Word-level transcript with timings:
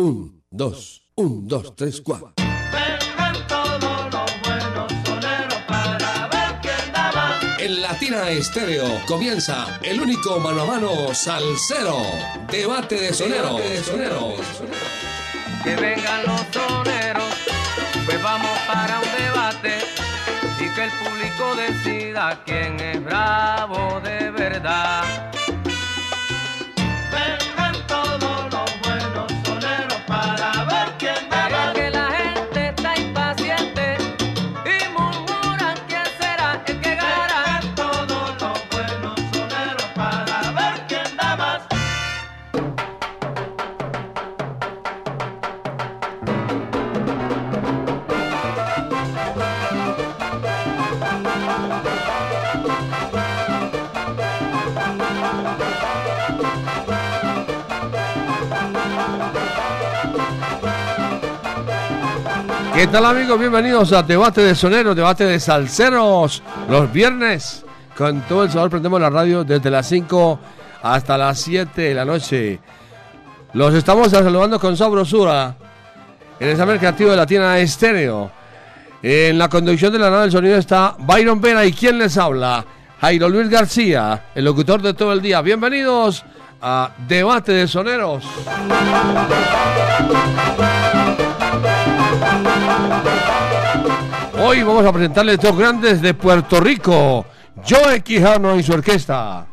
Un, 0.00 0.44
dos, 0.48 1.10
un, 1.16 1.48
dos, 1.48 1.74
tres, 1.74 2.00
cuatro. 2.00 2.32
Vengan 2.36 3.46
todos 3.48 3.82
los 3.82 4.42
buenos 4.44 4.92
soneros 5.04 5.62
para 5.66 6.28
ver 6.28 6.60
quién 6.62 6.92
da 6.92 7.10
más. 7.12 7.60
En 7.60 7.82
Latina 7.82 8.30
Estéreo 8.30 8.86
comienza 9.08 9.80
el 9.82 10.00
único 10.00 10.38
mano 10.38 10.62
a 10.62 10.66
mano 10.66 11.12
salsero. 11.12 11.96
Debate 12.48 12.94
de 12.94 13.12
soneros. 13.12 13.56
Debate 13.56 13.68
de 13.70 13.82
soneros. 13.82 14.34
Que 15.64 15.74
vengan 15.74 16.26
los 16.26 16.42
soneros, 16.52 17.34
pues 18.06 18.22
vamos 18.22 18.56
para 18.68 19.00
un 19.00 19.24
debate 19.24 19.78
y 20.60 20.74
que 20.76 20.84
el 20.84 20.90
público 20.92 21.56
decida 21.56 22.40
quién 22.46 22.78
es 22.78 23.04
bravo 23.04 24.00
de 24.04 24.30
verdad. 24.30 25.32
¿Qué 62.78 62.86
tal 62.86 63.06
amigos? 63.06 63.40
Bienvenidos 63.40 63.92
a 63.92 64.04
Debate 64.04 64.40
de 64.40 64.54
Soneros, 64.54 64.94
Debate 64.94 65.24
de 65.24 65.40
Salseros. 65.40 66.44
Los 66.70 66.92
viernes, 66.92 67.64
con 67.96 68.20
todo 68.20 68.44
el 68.44 68.52
sabor, 68.52 68.70
prendemos 68.70 69.00
la 69.00 69.10
radio 69.10 69.42
desde 69.42 69.68
las 69.68 69.84
5 69.88 70.38
hasta 70.84 71.18
las 71.18 71.40
7 71.40 71.82
de 71.82 71.92
la 71.92 72.04
noche. 72.04 72.60
Los 73.54 73.74
estamos 73.74 74.12
saludando 74.12 74.60
con 74.60 74.76
sabrosura 74.76 75.56
en 76.38 76.46
el 76.46 76.52
examen 76.52 76.78
creativo 76.78 77.10
de 77.10 77.16
la 77.16 77.26
tienda 77.26 77.58
Estéreo. 77.58 78.30
En 79.02 79.36
la 79.38 79.48
conducción 79.48 79.92
de 79.92 79.98
la 79.98 80.10
nave 80.10 80.22
del 80.22 80.30
sonido 80.30 80.56
está 80.56 80.94
Byron 81.00 81.40
Vera 81.40 81.66
y 81.66 81.72
quien 81.72 81.98
les 81.98 82.16
habla, 82.16 82.64
Jairo 83.00 83.28
Luis 83.28 83.48
García, 83.48 84.26
el 84.36 84.44
locutor 84.44 84.80
de 84.82 84.94
todo 84.94 85.12
el 85.12 85.20
día. 85.20 85.42
Bienvenidos 85.42 86.24
a 86.62 86.92
Debate 87.08 87.50
de 87.50 87.66
Soneros. 87.66 88.24
Hoy 94.40 94.62
vamos 94.62 94.86
a 94.86 94.92
presentarles 94.92 95.40
dos 95.40 95.58
grandes 95.58 96.00
de 96.00 96.14
Puerto 96.14 96.60
Rico, 96.60 97.26
Joe 97.68 98.00
Quijano 98.02 98.56
y 98.56 98.62
su 98.62 98.72
orquesta. 98.72 99.46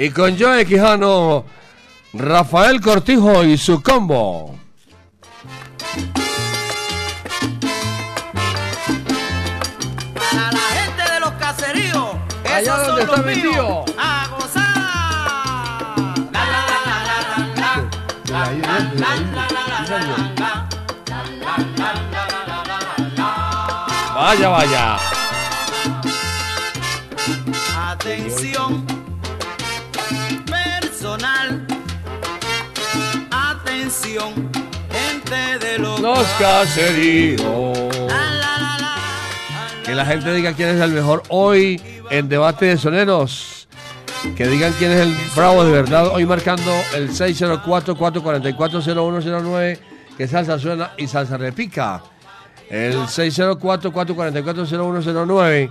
Y 0.00 0.10
con 0.10 0.38
Joe 0.38 0.64
Quijano, 0.64 1.44
Rafael 2.12 2.80
Cortijo 2.80 3.42
y 3.42 3.58
su 3.58 3.82
combo. 3.82 4.56
A 10.30 10.52
la 10.52 10.60
gente 10.60 11.02
de 11.12 11.18
los 11.18 11.32
caseríos, 11.32 12.14
Allá 12.44 12.60
esos 12.60 12.86
donde 12.86 13.06
son 13.06 13.10
está 13.10 13.16
los 13.16 13.26
mi 13.26 13.42
tío. 13.42 13.84
A 13.98 14.28
gozar. 14.30 14.62
La, 16.30 16.44
la, 16.44 16.62
la, 16.70 16.96
la, 17.04 17.18
la, 17.26 17.58
la. 20.36 20.68
Vaya, 24.14 24.48
vaya. 24.48 25.17
Gente 34.16 35.58
de 35.58 35.78
los, 35.78 36.00
Los 36.00 36.26
caseríos. 36.38 37.78
Que 39.84 39.94
la 39.94 40.06
gente 40.06 40.32
diga 40.32 40.54
quién 40.54 40.70
es 40.70 40.80
el 40.80 40.92
mejor 40.92 41.22
hoy 41.28 41.78
en 42.10 42.30
debate 42.30 42.64
de 42.66 42.78
soneros. 42.78 43.68
Que 44.34 44.46
digan 44.46 44.72
quién 44.78 44.92
es 44.92 45.00
el 45.00 45.14
bravo 45.36 45.62
de 45.64 45.72
verdad. 45.72 46.06
Hoy 46.08 46.24
marcando 46.24 46.72
el 46.94 47.10
604-444-0109. 47.10 49.78
Que 50.16 50.26
salsa 50.26 50.58
suena 50.58 50.92
y 50.96 51.06
salsa 51.06 51.36
repica. 51.36 52.02
El 52.70 52.96
604-444-0109. 52.96 55.70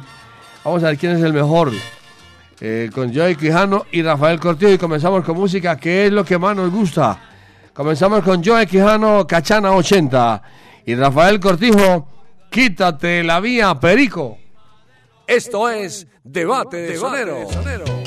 Vamos 0.64 0.84
a 0.84 0.88
ver 0.88 0.98
quién 0.98 1.14
es 1.14 1.24
el 1.24 1.34
mejor. 1.34 1.72
Eh, 2.60 2.90
con 2.94 3.12
Joey 3.14 3.36
Quijano 3.36 3.86
y 3.92 4.04
Rafael 4.04 4.40
Cortillo. 4.40 4.74
Y 4.74 4.78
comenzamos 4.78 5.24
con 5.24 5.38
música, 5.38 5.76
que 5.76 6.06
es 6.06 6.12
lo 6.12 6.24
que 6.24 6.38
más 6.38 6.56
nos 6.56 6.70
gusta. 6.72 7.20
Comenzamos 7.78 8.24
con 8.24 8.44
Joey 8.44 8.66
Quijano, 8.66 9.28
Cachana 9.28 9.72
80. 9.72 10.42
Y 10.88 10.96
Rafael 10.96 11.40
Cortijo, 11.40 12.08
Quítate 12.50 13.24
la 13.24 13.40
vía, 13.40 13.80
Perico. 13.80 14.40
Esto 15.28 15.70
es 15.70 16.08
Debate 16.24 16.78
de 16.78 16.98
Sonero. 16.98 18.07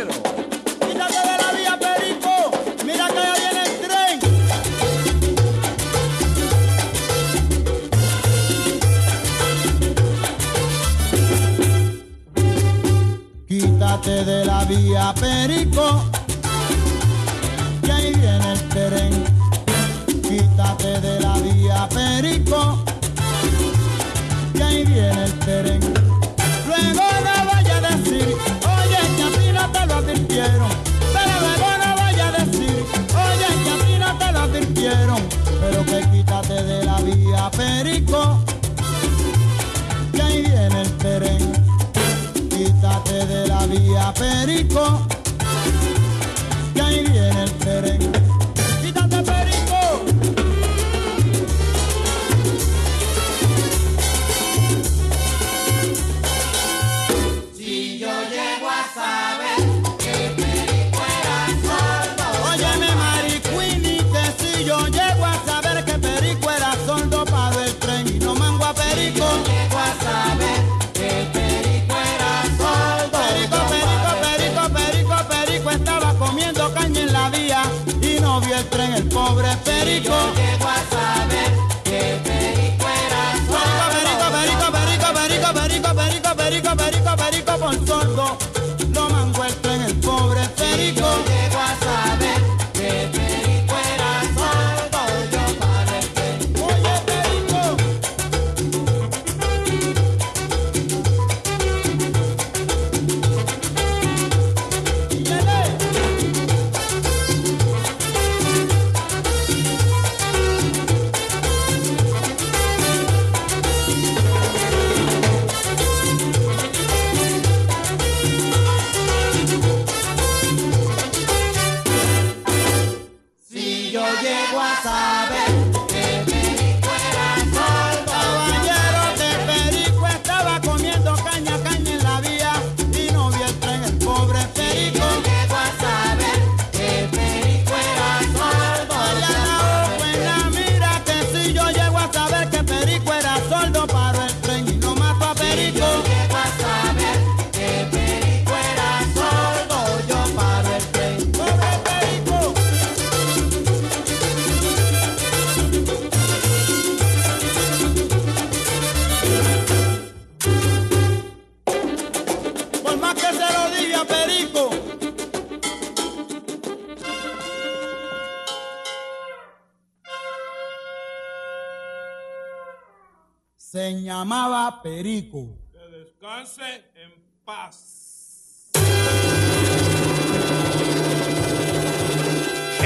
de 1.14 1.36
la 1.38 1.52
vía, 1.52 1.78
Perico. 1.80 2.52
Mira 2.86 3.08
que 3.08 3.22
ya 3.22 3.34
viene 3.36 3.62
el 3.66 3.74
tren. 3.82 4.20
Quítate 13.48 14.26
de 14.26 14.46
la 14.46 14.66
vía, 14.66 15.14
Perico. 15.20 16.04
Que 17.84 17.92
ahí 17.92 18.14
viene 18.16 18.54
el 18.54 18.70
tren. 18.70 19.24
Quítate 20.24 21.00
de 21.00 21.20
la 21.20 21.38
vía, 21.38 21.90
Perico. 21.90 22.84
Que 24.56 24.64
ahí 24.64 24.84
viene 24.84 25.26
el 25.26 25.34
tren. 25.40 26.11
Quítate 42.50 43.26
de 43.26 43.48
la 43.48 43.66
vía, 43.66 44.14
Perico. 44.14 45.11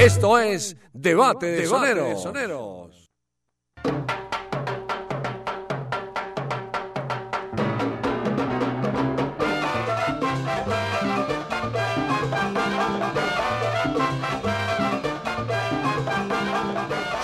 Esto 0.06 0.38
es 0.38 0.76
Debate 0.92 1.46
de 1.46 1.66
Soneros. 1.66 2.22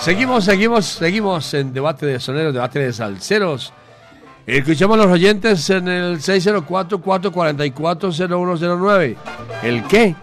Seguimos, 0.01 0.43
seguimos, 0.43 0.85
seguimos 0.85 1.53
en 1.53 1.71
debate 1.71 2.05
de 2.05 2.19
soneros, 2.19 2.53
debate 2.53 2.79
de 2.79 2.91
salseros. 2.91 3.71
Escuchamos 4.45 4.99
a 4.99 5.03
los 5.03 5.13
oyentes 5.13 5.69
en 5.69 5.87
el 5.87 6.19
604-444-0109. 6.19 9.15
¿El 9.63 9.85
qué? 9.85 10.17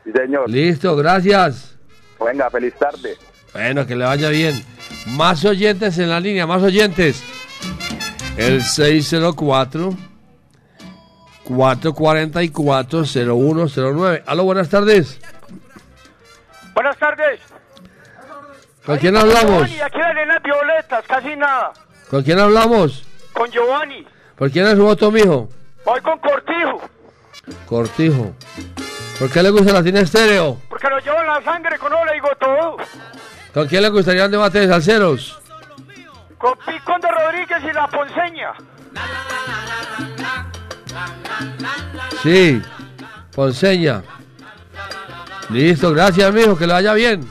Sí, 0.06 0.14
señor. 0.14 0.50
Listo, 0.50 0.96
gracias. 0.96 1.78
Venga, 2.26 2.50
feliz 2.50 2.76
tarde. 2.76 3.18
Bueno, 3.52 3.86
que 3.86 3.98
le 3.98 4.06
vaya 4.06 4.30
bien. 4.30 4.56
Más 5.18 5.44
oyentes 5.44 5.98
en 5.98 6.10
la 6.10 6.22
línea, 6.22 6.48
más 6.48 6.64
oyentes. 6.64 7.22
El 8.38 8.64
604 8.64 10.15
444 11.46 13.06
0109. 13.06 14.24
Aló, 14.26 14.44
buenas 14.44 14.70
tardes. 14.70 15.20
Buenas 16.74 16.98
tardes. 16.98 17.40
¿Con 18.86 18.98
quién 18.98 19.16
hablamos? 19.16 19.70
Giovanni, 19.70 19.80
aquí 19.80 20.00
las 20.00 20.44
violetas, 20.44 21.06
casi 21.08 21.36
nada. 21.36 21.74
¿Con 22.10 22.24
quién 22.24 22.40
hablamos? 22.40 23.04
Con 23.34 23.50
Giovanni. 23.50 24.06
¿Por 24.36 24.52
quién 24.52 24.68
es 24.68 24.76
su 24.76 24.84
voto, 24.84 25.12
mijo? 25.12 25.50
Voy 25.86 26.02
con 26.02 26.20
Cortijo, 26.20 26.82
Cortijo. 27.68 28.36
¿Por 29.20 29.32
qué 29.32 29.44
le 29.44 29.50
gusta 29.50 29.72
Latina 29.72 30.02
Estéreo? 30.02 30.58
porque 30.68 30.90
lo 30.90 31.00
llevo 31.00 31.20
en 31.22 31.28
la 31.28 31.42
sangre, 31.44 31.78
con 31.80 31.92
le 32.06 32.14
digo 32.14 32.30
todo. 32.40 32.78
¿Con 33.54 33.68
quién 33.68 33.84
le 33.84 33.90
gustaría 33.90 34.26
un 34.26 34.32
debate 34.32 34.60
de 34.60 34.68
salseros? 34.68 35.40
Con 36.38 36.54
Picón 36.66 37.00
de 37.02 37.08
Rodríguez 37.10 37.64
y 37.64 37.74
la 37.74 37.88
Ponceña. 37.88 38.54
Sí, 42.22 42.62
Ponceña. 43.34 44.04
Listo, 45.50 45.92
gracias, 45.92 46.34
mijo, 46.34 46.58
que 46.58 46.66
le 46.66 46.74
vaya 46.74 46.94
bien. 46.94 47.30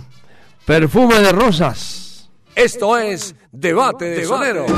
Perfume 0.67 1.19
de 1.21 1.33
Rosas. 1.33 2.29
Esto 2.55 2.99
es 2.99 3.35
Debate 3.53 4.05
de 4.05 4.27
Soneros. 4.27 4.71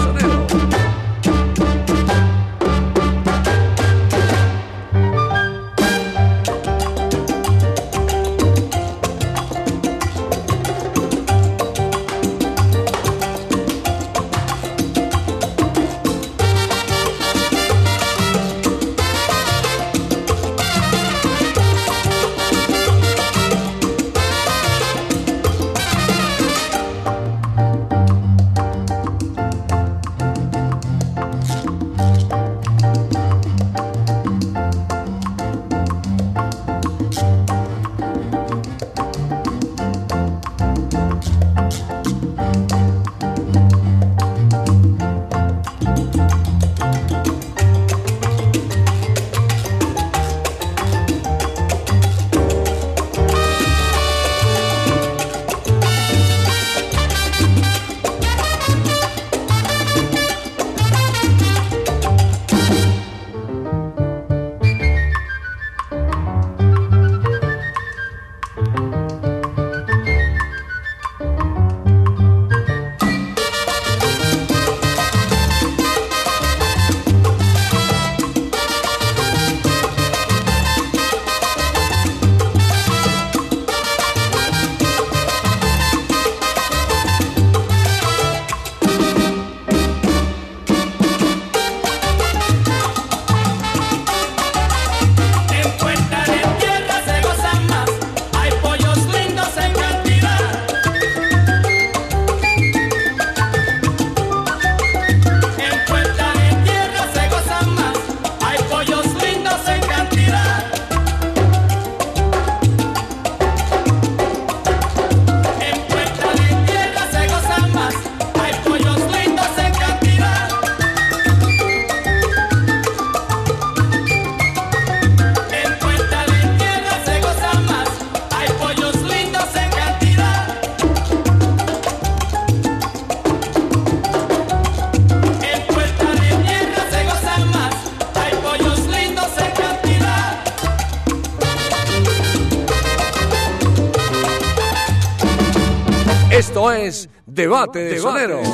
Debate 147.47 147.79
de 147.79 148.01
Soneros. 148.01 148.49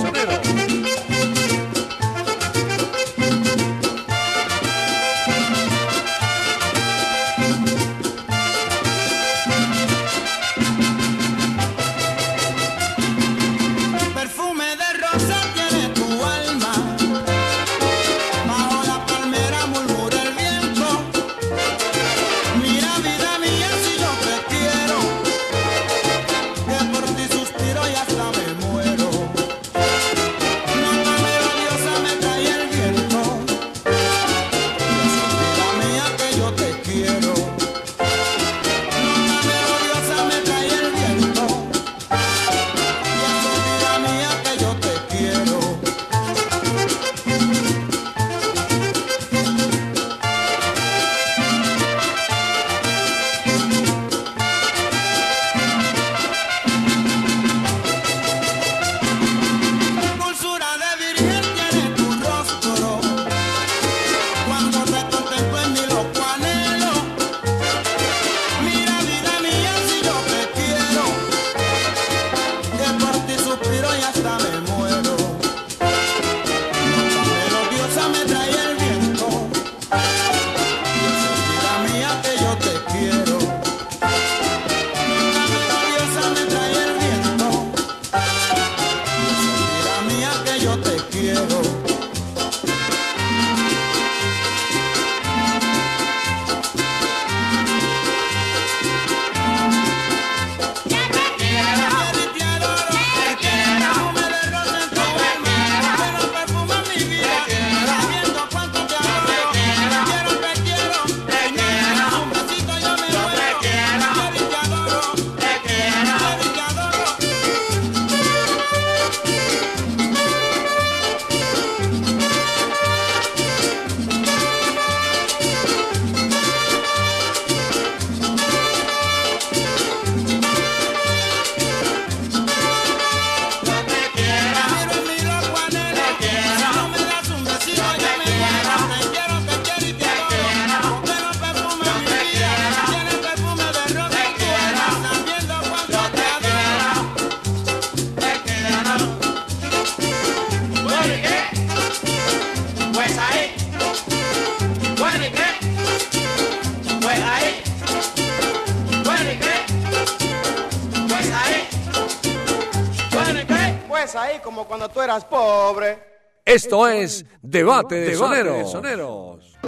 Esto 166.62 166.86
es 166.86 167.26
Debate 167.42 167.96
de 167.96 168.10
Debate 168.12 168.44
de 168.44 168.64
Soneros. 168.66 169.58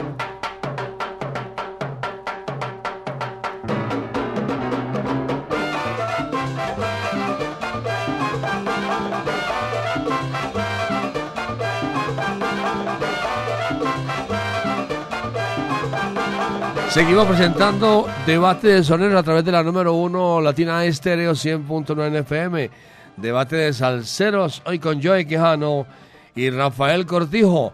Seguimos 16.90 17.26
presentando 17.26 18.06
Debate 18.24 18.68
de 18.68 18.84
Soneros 18.84 19.18
a 19.18 19.24
través 19.24 19.44
de 19.44 19.50
la 19.50 19.64
número 19.64 19.94
1 19.94 20.40
Latina 20.42 20.84
Estéreo 20.84 21.32
100.9 21.32 22.20
FM. 22.20 22.70
Debate 23.16 23.56
de 23.56 23.72
Salceros, 23.72 24.62
hoy 24.64 24.78
con 24.78 25.02
Joey 25.02 25.24
Quijano 25.24 25.86
y 26.34 26.50
Rafael 26.50 27.06
Cortijo. 27.06 27.72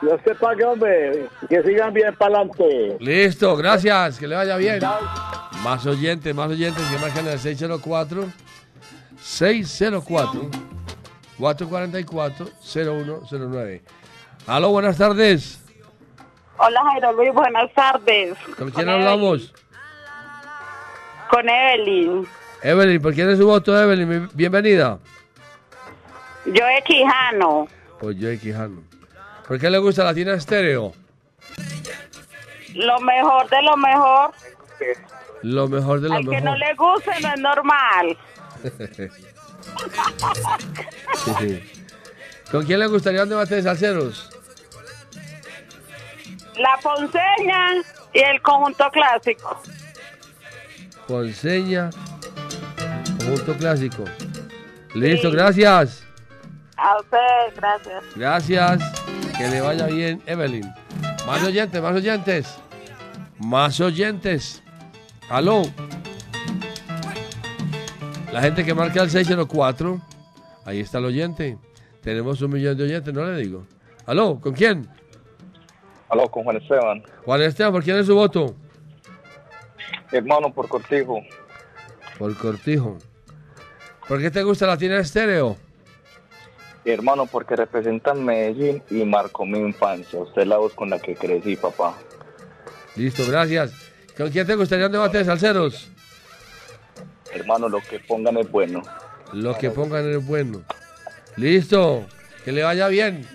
Dios 0.00 0.20
te 0.24 0.34
pague, 0.34 0.64
hombre. 0.64 1.28
Que 1.48 1.62
sigan 1.62 1.92
bien 1.92 2.14
para 2.16 2.36
adelante. 2.36 2.96
Listo, 3.00 3.56
gracias. 3.56 4.18
Que 4.18 4.26
le 4.26 4.36
vaya 4.36 4.56
bien. 4.56 4.80
Más 5.62 5.84
oyentes, 5.86 6.34
más 6.34 6.50
oyentes 6.50 6.82
que 6.88 6.98
marcan 6.98 7.26
el 7.26 7.38
604 7.38 8.24
604 9.20 10.50
444 11.38 12.46
0109. 12.62 13.82
Aló, 14.46 14.70
buenas 14.70 14.96
tardes. 14.96 15.62
Hola 16.56 16.82
Jairo 16.92 17.12
Luis, 17.12 17.32
buenas 17.32 17.72
tardes. 17.72 18.36
¿Con 18.58 18.70
quién 18.70 18.86
Con 18.86 18.88
hablamos? 18.88 19.52
Con 21.30 21.48
Evelyn. 21.48 22.26
Evelyn, 22.62 23.00
¿por 23.00 23.14
quién 23.14 23.30
es 23.30 23.38
su 23.38 23.46
voto, 23.46 23.78
Evelyn? 23.80 24.28
Bienvenida. 24.34 24.98
Yo 26.46 26.64
de 26.66 26.82
Quijano. 26.84 27.68
Pues 27.98 28.16
yo 28.18 28.28
Quijano. 28.38 28.89
¿Por 29.50 29.58
qué 29.58 29.68
le 29.68 29.78
gusta 29.78 30.04
Latina 30.04 30.34
Estéreo? 30.34 30.92
Lo 32.76 33.00
mejor 33.00 33.50
de 33.50 33.60
lo 33.62 33.76
mejor. 33.76 34.30
Lo 35.42 35.66
mejor 35.66 36.00
de 36.00 36.08
lo 36.08 36.14
Al 36.14 36.22
que 36.22 36.30
mejor. 36.30 36.44
no 36.44 36.56
le 36.56 36.74
guste 36.74 37.10
no 37.20 37.34
es 37.34 37.40
normal. 37.40 38.16
¿Con 42.52 42.64
quién 42.64 42.78
le 42.78 42.86
gustaría 42.86 43.24
un 43.24 43.28
debate 43.28 43.56
de 43.56 43.62
salseros? 43.64 44.30
La 46.54 46.78
Ponceña 46.80 47.82
y 48.12 48.20
el 48.20 48.40
conjunto 48.42 48.88
clásico. 48.92 49.60
Ponceña, 51.08 51.90
conjunto 53.18 53.56
clásico. 53.56 54.04
Listo, 54.94 55.32
gracias. 55.32 56.06
A 56.80 56.98
usted, 56.98 57.56
gracias. 57.56 58.04
Gracias. 58.16 58.82
Que 59.36 59.48
le 59.48 59.60
vaya 59.60 59.86
bien, 59.86 60.22
Evelyn. 60.24 60.72
Más 61.26 61.44
oyentes, 61.44 61.82
más 61.82 61.94
oyentes. 61.94 62.58
Más 63.38 63.78
oyentes. 63.80 64.62
Aló. 65.28 65.62
La 68.32 68.40
gente 68.40 68.64
que 68.64 68.72
marca 68.72 69.02
el 69.02 69.10
604. 69.10 70.00
Ahí 70.64 70.80
está 70.80 70.98
el 70.98 71.04
oyente. 71.04 71.58
Tenemos 72.00 72.40
un 72.40 72.52
millón 72.52 72.78
de 72.78 72.84
oyentes, 72.84 73.12
no 73.12 73.26
le 73.26 73.36
digo. 73.36 73.66
Aló, 74.06 74.40
¿con 74.40 74.54
quién? 74.54 74.88
Aló, 76.08 76.30
con 76.30 76.44
Juan 76.44 76.56
Esteban. 76.56 77.02
Juan 77.26 77.42
Esteban, 77.42 77.72
¿por 77.72 77.84
quién 77.84 77.98
es 77.98 78.06
su 78.06 78.14
voto? 78.14 78.54
Hermano, 80.10 80.50
por 80.52 80.66
Cortijo. 80.68 81.20
Por 82.18 82.34
Cortijo. 82.38 82.96
¿Por 84.08 84.20
qué 84.20 84.30
te 84.30 84.42
gusta 84.42 84.66
Latina 84.66 84.98
Estéreo? 84.98 85.56
Hermano, 86.84 87.26
porque 87.26 87.56
representan 87.56 88.24
Medellín 88.24 88.82
y 88.90 89.04
marcó 89.04 89.44
mi 89.44 89.58
infancia. 89.58 90.18
Usted 90.18 90.42
es 90.42 90.48
la 90.48 90.56
voz 90.56 90.72
con 90.74 90.88
la 90.90 90.98
que 90.98 91.14
crecí, 91.14 91.56
papá. 91.56 91.94
Listo, 92.96 93.24
gracias. 93.26 93.72
¿Con 94.16 94.30
quién 94.30 94.46
te 94.46 94.54
gustaría 94.54 94.86
un 94.86 94.92
debate 94.92 95.18
de 95.18 95.24
salseros? 95.24 95.90
Hermano, 97.32 97.68
lo 97.68 97.80
que 97.80 98.00
pongan 98.00 98.36
es 98.38 98.50
bueno. 98.50 98.82
Lo 99.32 99.56
que 99.56 99.70
pongan 99.70 100.10
es 100.10 100.26
bueno. 100.26 100.62
Listo. 101.36 102.06
Que 102.44 102.52
le 102.52 102.62
vaya 102.62 102.88
bien. 102.88 103.26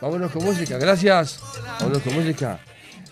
Vámonos 0.00 0.30
con 0.30 0.44
música. 0.44 0.78
Gracias. 0.78 1.40
Vámonos 1.80 2.02
con 2.02 2.14
música. 2.14 2.60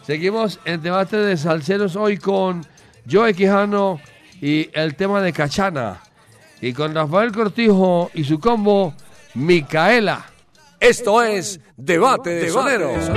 Seguimos 0.07 0.61
en 0.65 0.83
debate 0.83 1.17
de 1.17 1.37
salseros 1.37 1.97
hoy 1.97 2.17
con 2.17 2.65
Joe 3.11 3.35
Quijano 3.35 4.01
y 4.41 4.71
el 4.73 4.95
tema 4.95 5.21
de 5.21 5.33
Cachana. 5.33 6.01
Y 6.61 6.73
con 6.73 6.95
Rafael 6.95 7.33
Cortijo 7.33 8.11
y 8.15 8.25
su 8.25 8.39
combo 8.39 8.95
Micaela. 9.35 10.27
Esto 10.81 11.23
es 11.23 11.61
Debate 11.77 12.31
de 12.31 12.51
Soneros. 12.51 13.09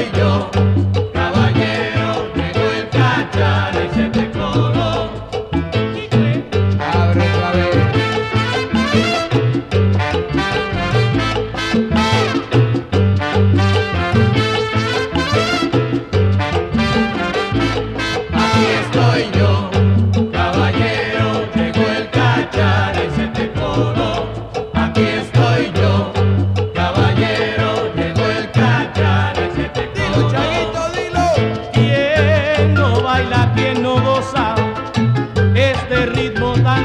Estoy 0.00 0.20
yo, 0.20 0.89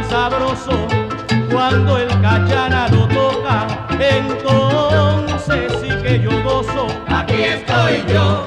sabroso? 0.10 0.88
Cuando 1.52 1.98
el 1.98 2.10
cachana 2.22 2.88
lo 2.90 3.08
toca, 3.08 3.88
entonces 4.00 5.72
sí 5.82 5.90
que 6.04 6.20
yo 6.20 6.32
gozo. 6.44 6.88
Aquí 7.08 7.44
estoy 7.44 8.04
yo, 8.14 8.46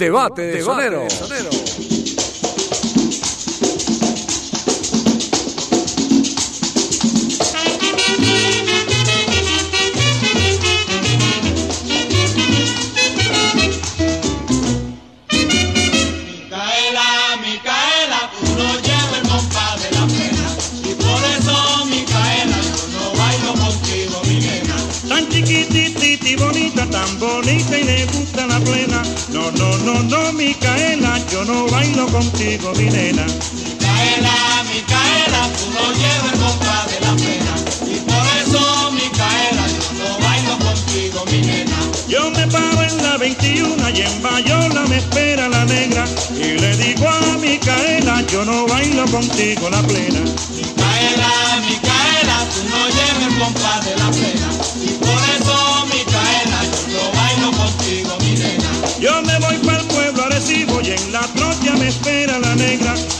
Debate 0.00 0.40
de 0.46 0.62
Sonero. 0.62 1.06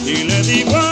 Y 0.03 0.25
le 0.25 0.41
digo 0.43 0.77
a 0.77 0.90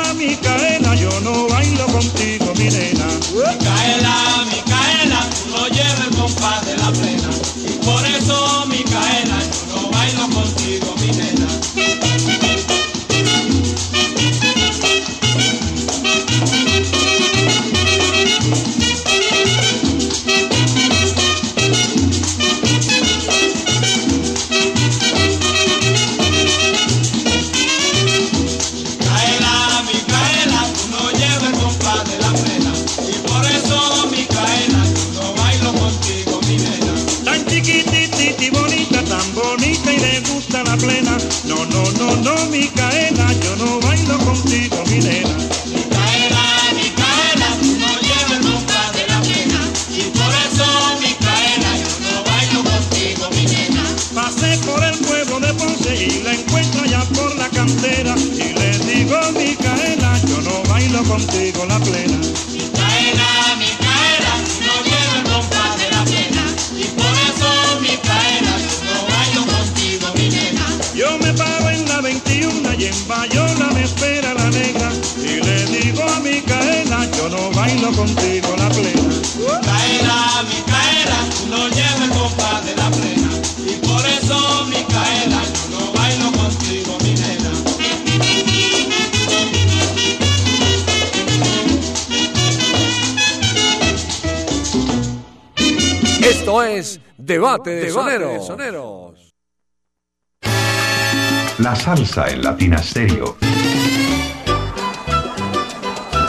salsa 102.08 102.32
en 102.32 102.42
Latina 102.42 102.82
Stereo. 102.82 103.36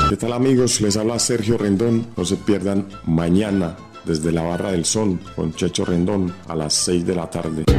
¿Qué 0.09 0.17
tal 0.17 0.33
amigos? 0.33 0.81
Les 0.81 0.97
habla 0.97 1.19
Sergio 1.19 1.57
Rendón. 1.57 2.07
No 2.17 2.25
se 2.25 2.35
pierdan 2.37 2.87
mañana 3.05 3.75
desde 4.05 4.31
la 4.31 4.41
Barra 4.41 4.71
del 4.71 4.85
Sol 4.85 5.19
con 5.35 5.53
Checho 5.53 5.85
Rendón 5.85 6.33
a 6.47 6.55
las 6.55 6.73
6 6.73 7.05
de 7.05 7.15
la 7.15 7.29
tarde. 7.29 7.78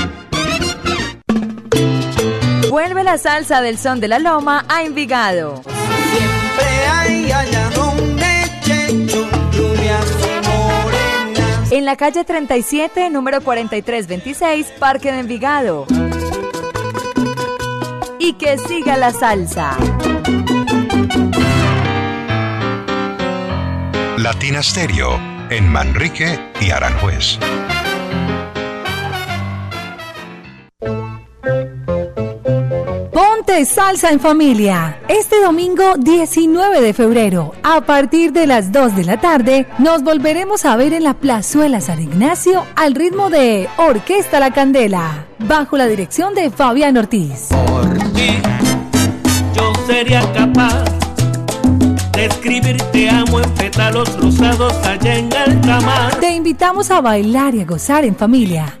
Vuelve 2.71 3.03
la 3.03 3.17
salsa 3.17 3.61
del 3.61 3.77
son 3.77 3.99
de 3.99 4.07
la 4.07 4.17
loma 4.17 4.63
a 4.69 4.83
Envigado. 4.83 5.61
Siempre 5.61 6.87
hay 6.89 7.29
allá 7.29 7.69
donde 7.71 8.49
Checho, 8.61 9.27
morenas. 10.47 11.69
En 11.69 11.83
la 11.83 11.97
calle 11.97 12.23
37, 12.23 13.09
número 13.09 13.41
4326, 13.41 14.67
Parque 14.79 15.11
de 15.11 15.19
Envigado. 15.19 15.85
Y 18.19 18.35
que 18.35 18.57
siga 18.57 18.95
la 18.95 19.11
salsa. 19.11 19.75
Latina 24.15 24.63
Stereo 24.63 25.19
en 25.49 25.67
Manrique 25.67 26.39
y 26.61 26.71
Aranjuez. 26.71 27.37
Ponte 33.51 33.65
salsa 33.65 34.11
en 34.11 34.21
familia. 34.21 35.01
Este 35.09 35.41
domingo 35.41 35.95
19 35.97 36.79
de 36.79 36.93
febrero, 36.93 37.53
a 37.63 37.81
partir 37.81 38.31
de 38.31 38.47
las 38.47 38.71
2 38.71 38.95
de 38.95 39.03
la 39.03 39.19
tarde, 39.19 39.67
nos 39.77 40.03
volveremos 40.03 40.63
a 40.63 40.77
ver 40.77 40.93
en 40.93 41.03
la 41.03 41.15
Plazuela 41.15 41.81
San 41.81 42.01
Ignacio 42.01 42.65
al 42.77 42.95
ritmo 42.95 43.29
de 43.29 43.67
Orquesta 43.75 44.39
La 44.39 44.51
Candela, 44.51 45.25
bajo 45.39 45.75
la 45.75 45.87
dirección 45.87 46.33
de 46.33 46.49
Fabián 46.49 46.95
Ortiz. 46.95 47.49
Yo 49.53 49.73
sería 49.85 50.21
capaz 50.31 50.85
de 52.13 52.27
escribir 52.27 52.77
te 52.93 53.09
amo 53.09 53.41
en 53.41 53.49
pétalos 53.55 54.17
rosados 54.17 54.73
allá 54.87 55.17
en 55.17 55.33
alta 55.33 55.81
mar. 55.81 56.15
Te 56.21 56.31
invitamos 56.31 56.89
a 56.89 57.01
bailar 57.01 57.53
y 57.55 57.61
a 57.61 57.65
gozar 57.65 58.05
en 58.05 58.15
familia. 58.15 58.80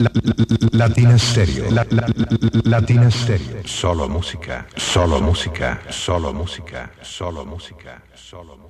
La- 0.00 0.10
la- 0.14 0.34
la- 0.34 0.68
Latina 0.86 1.18
Stereo. 1.18 1.70
La- 1.70 1.86
la- 1.90 2.06
la- 2.08 2.60
Latina 2.64 3.10
Stereo. 3.10 3.66
Solo 3.66 4.08
música. 4.08 4.66
Solo 4.74 5.20
música. 5.20 5.82
Solo 5.90 6.32
música. 6.32 6.90
Solo 7.02 7.44
música. 7.44 8.02
Solo 8.14 8.56
música. 8.56 8.69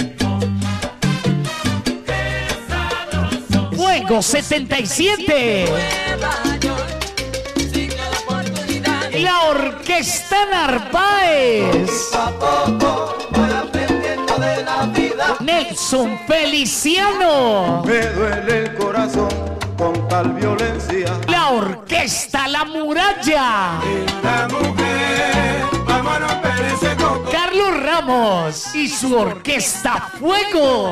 77. 4.19 5.65
La 9.13 9.43
Orquesta 9.43 10.45
Narváez. 10.51 12.11
Nelson 15.39 16.19
Feliciano. 16.27 17.83
Me 17.85 18.01
duele 18.07 18.57
el 18.57 18.75
corazón 18.75 19.29
con 19.77 20.07
tal 20.09 20.33
violencia. 20.33 21.17
La 21.27 21.51
Orquesta 21.51 22.47
La 22.49 22.65
Muralla. 22.65 23.79
La 24.23 24.47
mujer. 24.49 25.21
Carlos 27.31 27.83
Ramos 27.83 28.75
y 28.75 28.89
su 28.89 29.15
Orquesta 29.15 30.09
Fuego. 30.19 30.91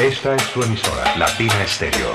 Esta 0.00 0.34
es 0.34 0.42
su 0.42 0.60
emisora, 0.60 1.16
Latina 1.16 1.62
Estéreo. 1.62 2.12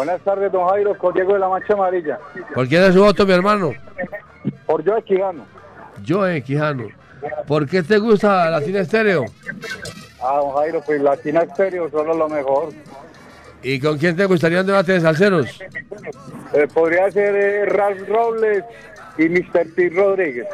Buenas 0.00 0.22
tardes, 0.22 0.50
don 0.50 0.66
Jairo, 0.66 0.96
con 0.96 1.12
Diego 1.12 1.34
de 1.34 1.40
la 1.40 1.48
Mancha 1.50 1.74
Amarilla. 1.74 2.18
¿Por 2.54 2.66
quién 2.66 2.82
es 2.84 2.94
su 2.94 3.02
voto, 3.02 3.26
mi 3.26 3.34
hermano? 3.34 3.74
Por 4.64 4.82
Joe 4.82 5.02
Quijano. 5.02 5.44
Joe 6.08 6.40
Quijano. 6.40 6.88
¿Por 7.46 7.68
qué 7.68 7.82
te 7.82 7.98
gusta 7.98 8.48
Latina 8.48 8.80
Estéreo? 8.80 9.26
Ah, 10.22 10.36
don 10.36 10.54
Jairo, 10.54 10.80
pues 10.86 11.02
Latina 11.02 11.42
Estéreo 11.42 11.90
solo 11.90 12.14
lo 12.14 12.30
mejor. 12.30 12.72
¿Y 13.62 13.78
con 13.78 13.98
quién 13.98 14.16
te 14.16 14.24
gustaría 14.24 14.62
un 14.62 14.68
debate 14.68 14.92
de 14.92 15.00
salseros? 15.02 15.60
Eh, 16.54 16.66
podría 16.72 17.10
ser 17.10 17.36
eh, 17.36 17.66
Ralph 17.66 18.08
Robles 18.08 18.64
y 19.18 19.28
Mr. 19.28 19.74
P. 19.74 19.90
Rodríguez. 19.90 20.46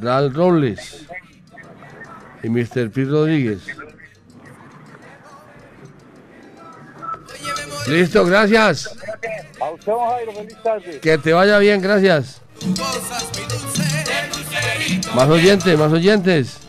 Ralph 0.00 0.32
Robles 0.32 1.08
y 2.44 2.48
Mr. 2.48 2.88
P. 2.92 3.04
Rodríguez. 3.04 3.66
Listo, 7.88 8.24
gracias. 8.24 8.96
A 9.60 9.70
usted, 9.70 9.92
Jairo, 9.92 10.32
feliz 10.32 10.62
tarde. 10.62 11.00
Que 11.00 11.18
te 11.18 11.32
vaya 11.32 11.58
bien, 11.58 11.80
gracias. 11.80 12.40
Más 15.14 15.28
oyentes, 15.28 15.78
más 15.78 15.92
oyentes. 15.92 16.60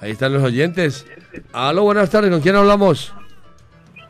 Ahí 0.00 0.12
están 0.12 0.32
los 0.32 0.42
oyentes. 0.42 1.06
Aló, 1.52 1.84
buenas 1.84 2.10
tardes, 2.10 2.30
¿con 2.30 2.40
quién 2.40 2.56
hablamos? 2.56 3.14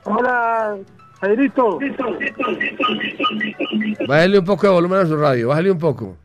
Hola, 0.05 0.77
Jairito. 1.21 1.79
Bájale 4.09 4.39
un 4.39 4.45
poco 4.45 4.67
de 4.67 4.73
volumen 4.73 4.99
a 4.99 5.07
su 5.07 5.17
radio, 5.17 5.49
bájale 5.49 5.71
un 5.71 5.79
poco. 5.79 6.17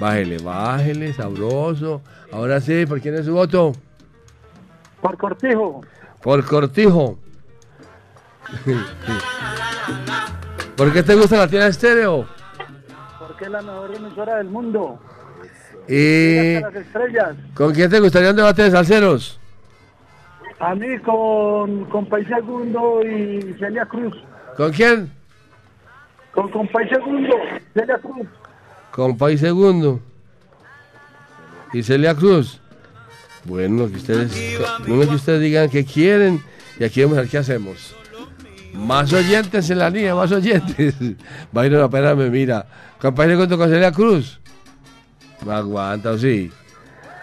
Bájele, 0.00 0.38
bájele, 0.38 1.12
sabroso. 1.12 2.02
Ahora 2.32 2.60
sí, 2.60 2.86
¿por 2.86 3.00
quién 3.00 3.14
es 3.16 3.26
su 3.26 3.34
voto? 3.34 3.72
Por 5.00 5.16
Cortijo. 5.16 5.82
Por 6.22 6.44
Cortijo. 6.44 7.18
¿Por 10.76 10.92
qué 10.92 11.02
te 11.02 11.14
gusta 11.14 11.38
la 11.38 11.48
tienda 11.48 11.68
estéreo? 11.68 12.26
Porque 13.18 13.44
es 13.44 13.50
la 13.50 13.62
mejor 13.62 13.94
emisora 13.94 14.36
del 14.36 14.48
mundo. 14.48 14.98
¿Y 15.88 16.60
las 16.60 16.74
estrellas. 16.74 17.36
con 17.54 17.72
quién 17.72 17.90
te 17.90 18.00
gustaría 18.00 18.30
un 18.30 18.36
debate 18.36 18.62
de 18.62 18.72
salseros? 18.72 19.38
A 20.58 20.74
mí 20.74 20.98
con, 21.00 21.84
con 21.86 22.06
País 22.06 22.26
Segundo 22.28 23.00
y 23.02 23.54
Celia 23.58 23.86
Cruz. 23.86 24.14
¿Con 24.56 24.72
quién? 24.72 25.12
Con 26.32 26.50
Compay 26.50 26.88
Segundo, 26.88 27.36
Celia 27.72 27.98
Cruz. 27.98 28.26
Con 28.90 29.16
País 29.16 29.40
Segundo. 29.40 30.00
Y 31.72 31.82
Celia 31.82 32.14
Cruz. 32.14 32.60
Bueno, 33.44 33.88
que 33.88 33.96
ustedes, 33.96 34.60
no 34.86 35.02
es 35.02 35.08
que 35.08 35.14
ustedes 35.14 35.40
digan 35.40 35.70
que 35.70 35.84
quieren 35.84 36.42
y 36.78 36.84
aquí 36.84 37.02
vamos 37.02 37.18
a 37.18 37.22
ver 37.22 37.30
qué 37.30 37.38
hacemos. 37.38 37.96
Más 38.76 39.12
oyentes 39.12 39.70
en 39.70 39.78
la 39.78 39.90
línea, 39.90 40.14
más 40.14 40.30
oyentes. 40.32 40.94
Bayron, 41.52 41.84
espérame, 41.84 42.30
mira. 42.30 42.66
Compañero 43.00 43.48
con 43.48 43.68
Celia 43.68 43.92
Cruz. 43.92 44.40
Aguanta, 45.48 46.12
¿o 46.12 46.18
sí? 46.18 46.50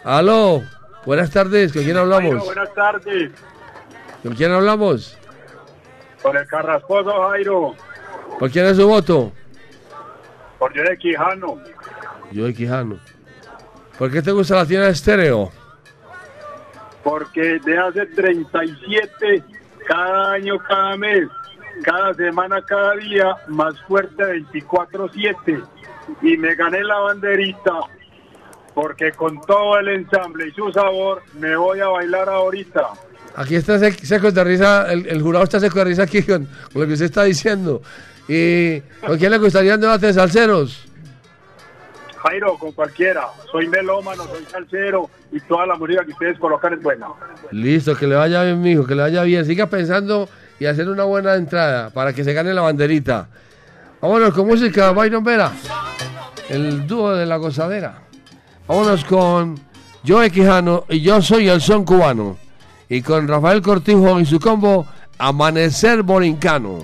Aló, 0.03 0.61
buenas 1.05 1.29
tardes, 1.31 1.71
¿con 1.73 1.83
quién 1.83 1.97
hablamos? 1.97 2.29
Jairo, 2.31 2.45
buenas 2.45 2.73
tardes. 2.73 3.31
¿Con 4.21 4.35
quién 4.35 4.51
hablamos? 4.51 5.17
Con 6.21 6.37
el 6.37 6.47
Carrascoso 6.47 7.29
Jairo, 7.29 7.75
¿Por 8.39 8.49
quién 8.49 8.65
es 8.65 8.77
su 8.77 8.87
voto? 8.87 9.31
por 10.57 10.73
Yore 10.73 10.97
Quijano. 10.97 11.57
Yo 12.31 12.45
de 12.45 12.53
Quijano. 12.53 12.97
¿Por 13.97 14.09
qué 14.09 14.21
te 14.21 14.31
gusta 14.31 14.55
la 14.55 14.65
tienda 14.65 14.85
de 14.85 14.93
estéreo? 14.93 15.51
Porque 17.03 17.59
de 17.59 17.77
hace 17.77 18.05
37, 18.05 19.43
cada 19.85 20.31
año, 20.31 20.57
cada 20.59 20.95
mes, 20.95 21.27
cada 21.83 22.13
semana, 22.13 22.61
cada 22.61 22.95
día, 22.95 23.35
más 23.47 23.79
fuerte 23.87 24.23
24-7. 24.51 25.63
Y 26.21 26.37
me 26.37 26.55
gané 26.55 26.83
la 26.83 26.99
banderita 26.99 27.71
porque 28.73 29.11
con 29.11 29.39
todo 29.41 29.77
el 29.77 29.87
ensamble 29.89 30.47
y 30.47 30.51
su 30.51 30.71
sabor 30.71 31.21
me 31.39 31.55
voy 31.55 31.79
a 31.79 31.87
bailar 31.87 32.27
ahorita. 32.27 32.81
Aquí 33.35 33.55
está 33.55 33.77
sec- 33.77 34.03
seco 34.03 34.31
de 34.31 34.43
risa, 34.43 34.91
el, 34.91 35.05
el 35.07 35.21
jurado 35.21 35.43
está 35.43 35.59
seco 35.59 35.79
de 35.79 35.85
risa 35.85 36.03
aquí 36.03 36.21
con, 36.23 36.45
con 36.71 36.81
lo 36.81 36.87
que 36.87 36.93
usted 36.93 37.05
está 37.05 37.23
diciendo. 37.23 37.81
¿Y 38.27 38.79
con 39.05 39.17
quién 39.17 39.31
le 39.31 39.37
gustaría 39.37 39.75
un 39.75 39.81
debate 39.81 40.07
de 40.07 40.13
salseros? 40.13 40.85
Jairo, 42.17 42.57
con 42.57 42.71
cualquiera. 42.71 43.27
Soy 43.51 43.67
melómano, 43.67 44.23
soy 44.23 44.45
salsero 44.45 45.09
y 45.31 45.39
toda 45.41 45.65
la 45.65 45.75
música 45.75 46.05
que 46.05 46.11
ustedes 46.11 46.39
colocan 46.39 46.73
es 46.73 46.81
buena. 46.81 47.07
Listo, 47.51 47.95
que 47.97 48.07
le 48.07 48.15
vaya 48.15 48.43
bien, 48.43 48.61
mijo, 48.61 48.85
que 48.85 48.95
le 48.95 49.01
vaya 49.01 49.23
bien. 49.23 49.45
Siga 49.45 49.67
pensando 49.67 50.29
y 50.63 50.65
hacer 50.65 50.87
una 50.87 51.03
buena 51.03 51.35
entrada 51.35 51.89
para 51.89 52.13
que 52.13 52.23
se 52.23 52.31
gane 52.31 52.53
la 52.53 52.61
banderita. 52.61 53.27
Vámonos 53.99 54.33
con 54.33 54.47
música, 54.47 54.91
Byron 54.91 55.21
Vera, 55.21 55.51
el 56.47 56.87
dúo 56.87 57.13
de 57.13 57.25
la 57.25 57.35
gozadera. 57.35 58.01
Vámonos 58.65 59.03
con 59.03 59.59
Joe 60.07 60.31
Quijano 60.31 60.85
y 60.87 61.01
yo 61.01 61.21
soy 61.21 61.49
el 61.49 61.59
son 61.59 61.83
cubano. 61.83 62.37
Y 62.87 63.01
con 63.01 63.27
Rafael 63.27 63.61
Cortijo 63.61 64.21
y 64.21 64.25
su 64.25 64.39
combo 64.39 64.85
Amanecer 65.17 66.01
Borincano. 66.01 66.79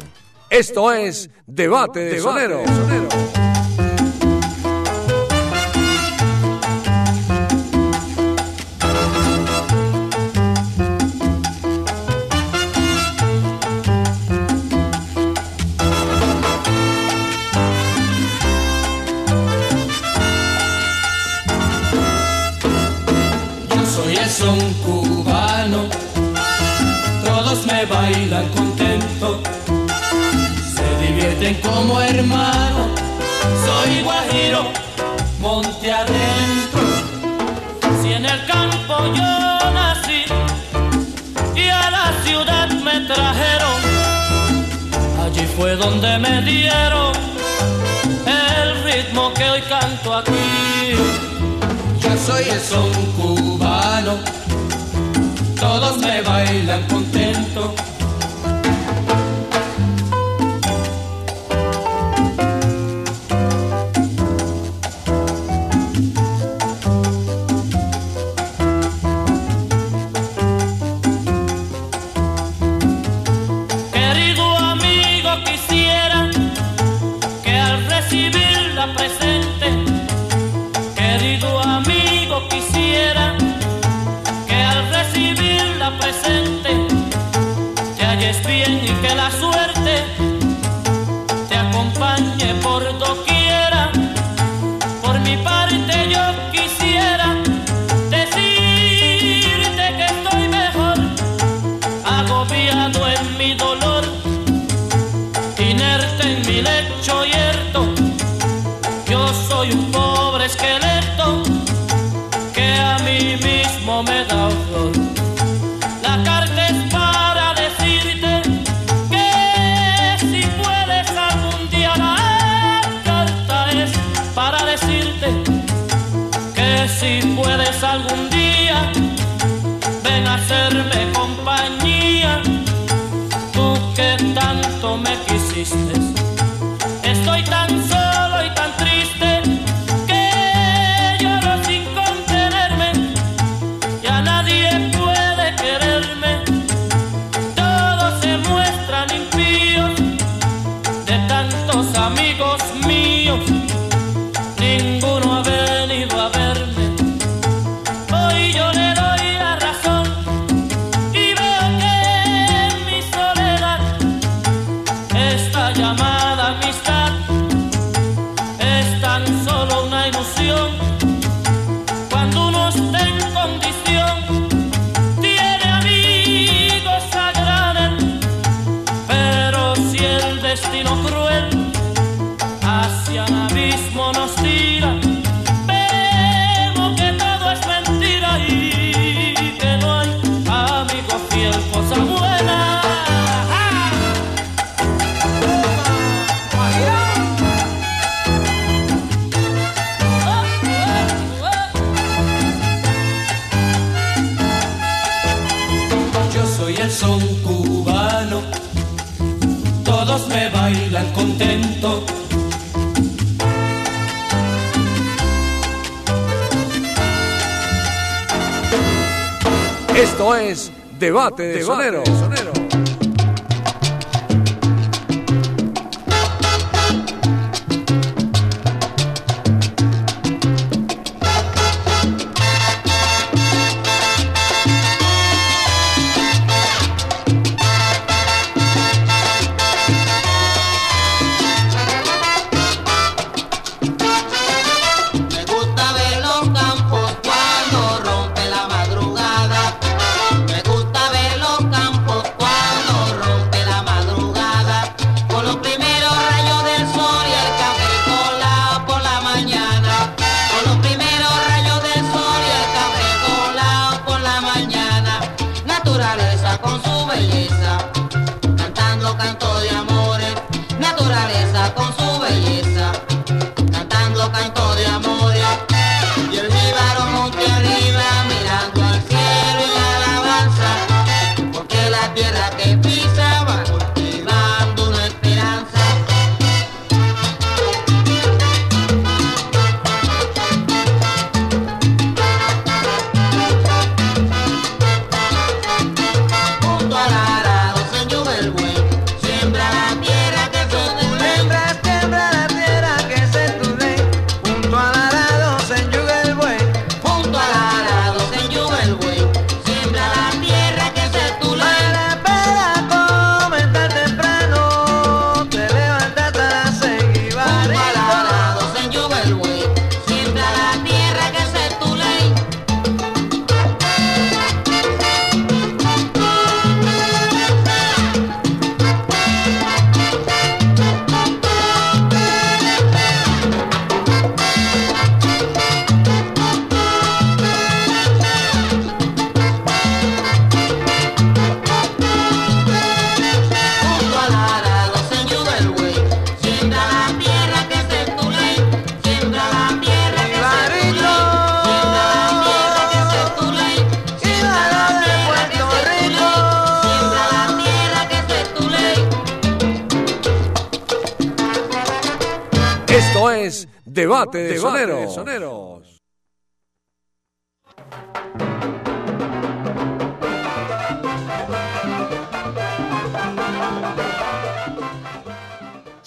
Esto 0.49 0.91
es 0.91 1.29
Debate 1.47 1.99
de 2.01 2.19
Sonero. 2.19 2.63
Soy 24.03 24.15
el 24.15 24.29
son 24.29 24.59
cubano, 24.85 25.81
todos 27.25 27.65
me 27.65 27.85
bailan 27.85 28.47
contento, 28.49 29.41
se 30.75 31.05
divierten 31.05 31.55
como 31.55 31.99
hermanos. 32.01 32.87
Soy 33.65 34.01
guajiro, 34.03 34.63
monte 35.39 35.91
adentro. 35.91 36.81
Si 38.01 38.13
en 38.13 38.25
el 38.25 38.45
campo 38.45 38.95
yo 39.17 39.71
nací 39.79 40.23
y 41.55 41.67
a 41.67 41.91
la 41.91 42.13
ciudad 42.23 42.69
me 42.69 43.01
trajeron, 43.01 43.79
allí 45.23 45.45
fue 45.57 45.75
donde 45.75 46.17
me 46.19 46.41
dieron 46.43 47.13
el 48.25 48.83
ritmo 48.83 49.33
que 49.33 49.49
hoy 49.49 49.61
canto 49.63 50.15
aquí. 50.15 50.95
Yo 52.01 52.17
soy 52.25 52.49
el 52.49 52.59
son 52.59 52.91
cubano, 53.17 53.68
todos 55.59 55.97
me 55.99 56.21
bailan 56.21 56.83
contento. 56.87 57.75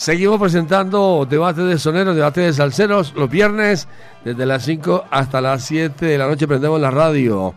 Seguimos 0.02 0.40
presentando 0.40 1.24
debate 1.30 1.62
de 1.62 1.78
soneros, 1.78 2.16
debate 2.16 2.40
de 2.40 2.52
salseros 2.52 3.14
los 3.14 3.30
viernes 3.30 3.86
desde 4.24 4.46
las 4.46 4.64
5 4.64 5.04
hasta 5.08 5.40
las 5.40 5.64
7 5.64 6.04
de 6.04 6.18
la 6.18 6.26
noche 6.26 6.48
prendemos 6.48 6.80
la 6.80 6.90
radio. 6.90 7.54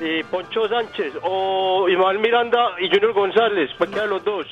Y 0.00 0.22
Poncho 0.24 0.68
Sánchez, 0.68 1.14
o 1.22 1.88
Imal 1.88 2.18
Miranda 2.18 2.72
y 2.80 2.88
Junior 2.88 3.12
González, 3.12 3.70
para 3.78 3.90
que 3.90 4.06
los 4.06 4.24
dos. 4.24 4.46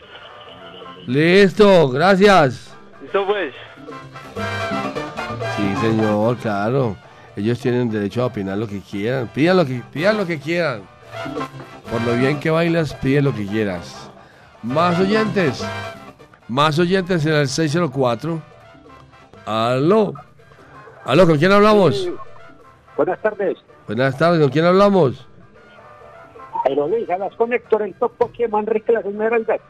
Listo, 1.07 1.89
gracias. 1.89 2.77
Listo 3.03 3.27
pues. 3.27 3.55
Sí, 5.57 5.77
señor, 5.81 6.37
claro. 6.37 6.97
Ellos 7.37 7.59
tienen 7.59 7.91
derecho 7.91 8.23
a 8.23 8.27
opinar 8.27 8.59
lo 8.59 8.67
que 8.67 8.81
quieran. 8.81 9.29
Pidan 9.29 9.57
lo 9.57 9.67
que, 9.67 9.83
pidan 9.93 10.17
lo 10.17 10.27
que 10.27 10.39
quieran. 10.39 10.83
Por 11.91 12.03
lo 12.03 12.15
bien 12.15 12.39
que 12.41 12.51
bailas, 12.51 12.95
pide 12.95 13.23
lo 13.23 13.35
que 13.35 13.47
quieras. 13.47 14.11
Más 14.63 14.99
oyentes. 14.99 15.65
Más 16.49 16.79
oyentes 16.79 17.25
en 17.27 17.35
el 17.35 17.49
604. 17.49 18.41
Aló. 19.47 20.15
Aló, 21.05 21.27
¿con 21.27 21.39
quién 21.39 21.53
hablamos? 21.53 22.09
Buenas 22.97 23.21
tardes. 23.21 23.59
Buenas 23.87 24.17
tardes, 24.17 24.41
¿con 24.41 24.51
quién 24.51 24.65
hablamos? 24.65 25.27
Pero 26.65 26.89
Luis, 26.89 27.09
hablas 27.11 27.35
con 27.37 27.53
Héctor, 27.53 27.83
el 27.83 27.95
top 27.95 28.13
Pokémon 28.17 28.61
Enrique 28.61 28.93
Las 28.93 29.05
Esmeraldas. 29.05 29.61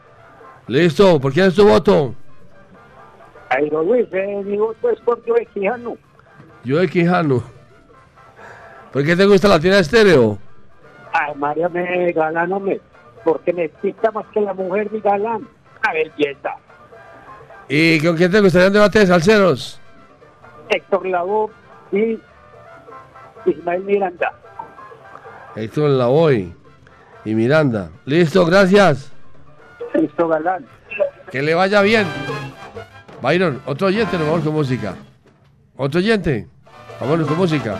Listo, 0.67 1.19
¿por 1.19 1.33
quién 1.33 1.47
es 1.47 1.55
tu 1.55 1.67
voto? 1.67 2.15
Airo 3.49 3.83
Luis, 3.83 4.07
eh, 4.11 4.41
mi 4.43 4.57
voto 4.57 4.89
es 4.89 4.99
por 5.01 5.21
Joe 5.25 5.45
Quijano. 5.53 5.97
Yo 6.63 6.79
de 6.79 6.89
Quijano. 6.89 7.43
¿Por 8.91 9.03
qué 9.05 9.15
te 9.15 9.25
gusta 9.25 9.47
la 9.47 9.59
tienda 9.59 9.79
estéreo? 9.79 10.37
Ay, 11.13 11.33
María, 11.35 11.69
me 11.69 12.11
galán, 12.11 12.51
hombre. 12.51 12.81
Porque 13.23 13.53
necesita 13.53 14.11
más 14.11 14.25
que 14.33 14.41
la 14.41 14.53
mujer 14.53 14.91
mi 14.91 14.99
galán. 14.99 15.47
A 15.87 15.93
belleza. 15.93 16.55
¿Y 17.67 17.99
con 17.99 18.15
quién 18.15 18.31
te 18.31 18.41
gustaría 18.41 18.67
un 18.67 18.73
debate 18.73 18.99
de 18.99 19.07
salseros? 19.07 19.79
Héctor 20.69 21.05
Lavoe 21.07 21.51
y 21.91 22.19
Ismael 23.45 23.83
Miranda. 23.83 24.33
Héctor 25.55 25.89
Lavoy 25.91 26.53
y 27.23 27.35
Miranda. 27.35 27.89
Listo, 28.05 28.45
gracias. 28.45 29.11
Listo, 29.93 30.27
galán. 30.27 30.65
Que 31.31 31.41
le 31.41 31.53
vaya 31.53 31.81
bien. 31.81 32.07
Byron, 33.25 33.59
otro 33.65 33.87
oyente, 33.87 34.19
nos 34.19 34.27
vamos 34.27 34.43
con 34.43 34.53
música. 34.53 34.93
Otro 35.77 35.99
oyente, 35.99 36.47
vámonos 37.01 37.27
con 37.27 37.37
música. 37.37 37.79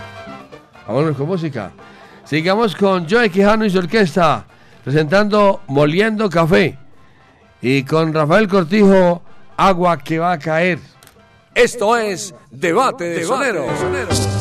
Vámonos 0.87 1.15
con 1.15 1.27
música. 1.27 1.71
Sigamos 2.23 2.75
con 2.75 3.07
Joe 3.07 3.29
Quijano 3.29 3.63
y 3.63 3.69
su 3.69 3.77
orquesta, 3.77 4.43
presentando 4.83 5.61
Moliendo 5.67 6.31
Café. 6.31 6.79
Y 7.61 7.83
con 7.83 8.11
Rafael 8.11 8.47
Cortijo, 8.47 9.21
Agua 9.55 9.99
que 9.99 10.17
va 10.17 10.31
a 10.31 10.39
caer. 10.39 10.79
Esto 11.53 11.95
es 11.95 12.33
Debate 12.49 13.03
de 13.03 13.23
Soneros. 13.23 14.34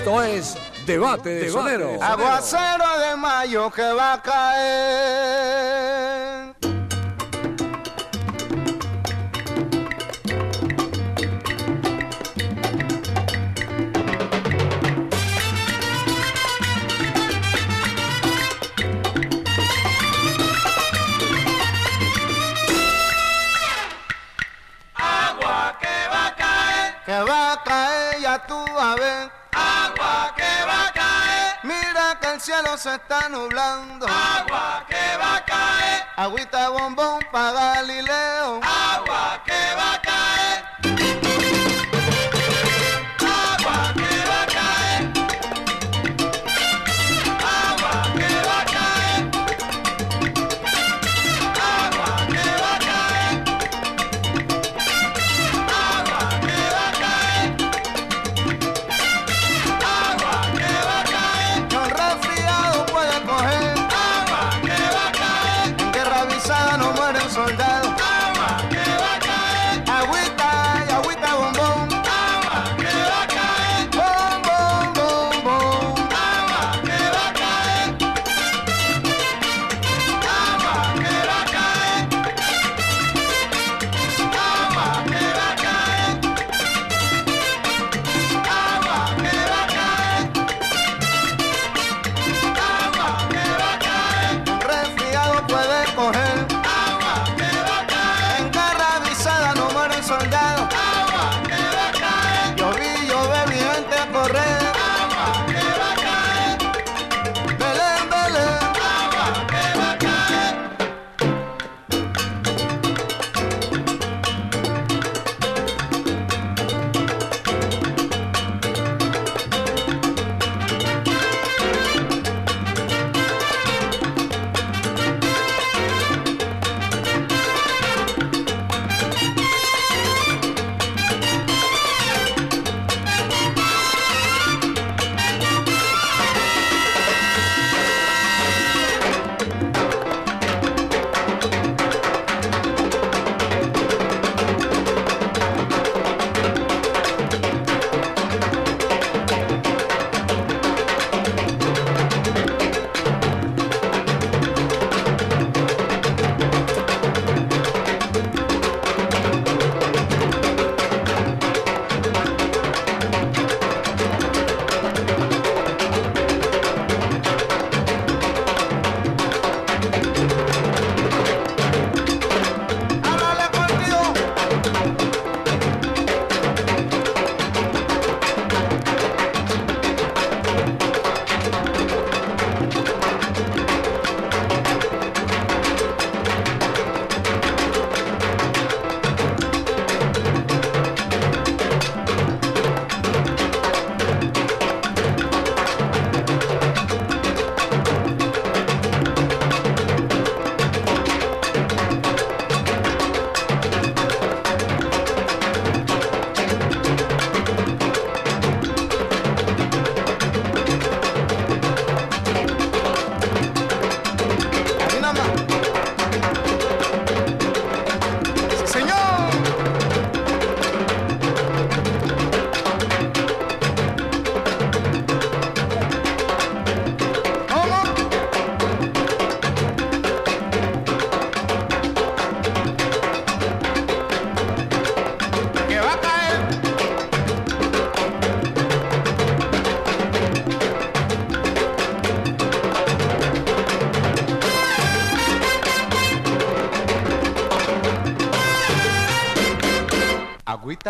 Esto 0.00 0.22
es 0.22 0.56
Debate 0.86 1.28
de 1.28 1.50
Sonero. 1.50 2.02
Aguacero 2.02 2.98
de 3.00 3.16
mayo 3.16 3.70
que 3.70 3.82
va 3.82 4.14
a 4.14 4.22
caer. 4.22 5.99
El 32.40 32.44
cielo 32.44 32.78
se 32.78 32.94
está 32.94 33.28
nublando. 33.28 34.06
agua 34.06 34.86
que 34.88 35.16
va 35.18 35.36
a 35.36 35.44
caer, 35.44 36.06
Agüita 36.16 36.70
bombón 36.70 37.18
para 37.30 37.74
Galileo. 37.74 38.60
agua 38.62 39.42
que 39.44 39.74
va 39.76 39.94
a 39.94 40.00
caer. 40.00 40.09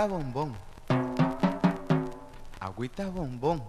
Agüita 0.00 0.16
bombón. 0.16 0.56
Agüita 2.58 3.10
bombón. 3.10 3.62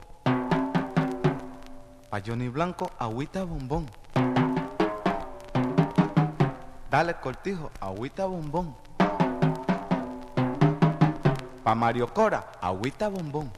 Pa' 2.09 2.21
Johnny 2.25 2.47
Blanco, 2.47 2.89
agüita 2.97 3.43
bombón. 3.43 3.85
Dale 6.89 7.15
cortijo, 7.15 7.69
agüita 7.81 8.27
bombón. 8.27 8.73
Pa' 11.65 11.75
Mario 11.75 12.07
Cora, 12.07 12.45
agüita 12.61 13.09
bombón. 13.09 13.51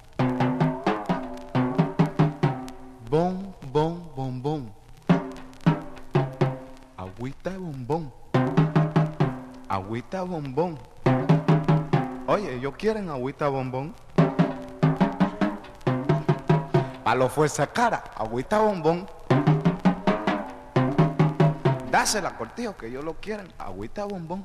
Bom, 3.08 3.54
bom, 3.72 4.02
bombón. 4.16 4.74
Agüita 6.98 7.52
bombón. 7.52 8.12
Agüita 9.70 10.24
bombón. 10.24 10.93
¿Quieren 12.84 13.08
agüita 13.10 13.48
bombón? 13.48 13.96
a 16.98 17.04
Palo 17.06 17.30
fuerza 17.30 17.66
cara, 17.68 18.04
agüita 18.14 18.60
bombón. 18.60 19.08
Dásela, 21.90 22.36
cortijo, 22.36 22.76
que 22.76 22.92
yo 22.92 23.02
lo 23.02 23.14
quieren, 23.14 23.48
agüita 23.58 24.04
bombón. 24.04 24.44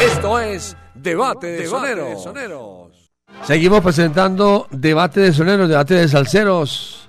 Esto 0.00 0.40
es 0.40 0.76
Debate, 0.92 1.46
de, 1.46 1.52
Debate 1.62 1.68
sonero. 1.68 2.04
de 2.06 2.16
Sonero. 2.16 2.67
Seguimos 3.48 3.80
presentando 3.80 4.66
debate 4.70 5.20
de 5.20 5.32
soneros, 5.32 5.70
debate 5.70 5.94
de 5.94 6.06
salseros. 6.06 7.08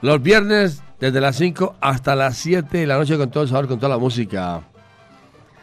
Los 0.00 0.22
viernes 0.22 0.80
desde 1.00 1.20
las 1.20 1.34
5 1.34 1.74
hasta 1.80 2.14
las 2.14 2.36
7 2.36 2.78
de 2.78 2.86
la 2.86 2.96
noche 2.96 3.16
con 3.16 3.32
todo 3.32 3.42
el 3.42 3.48
sabor, 3.48 3.66
con 3.66 3.80
toda 3.80 3.88
la 3.88 3.98
música. 3.98 4.62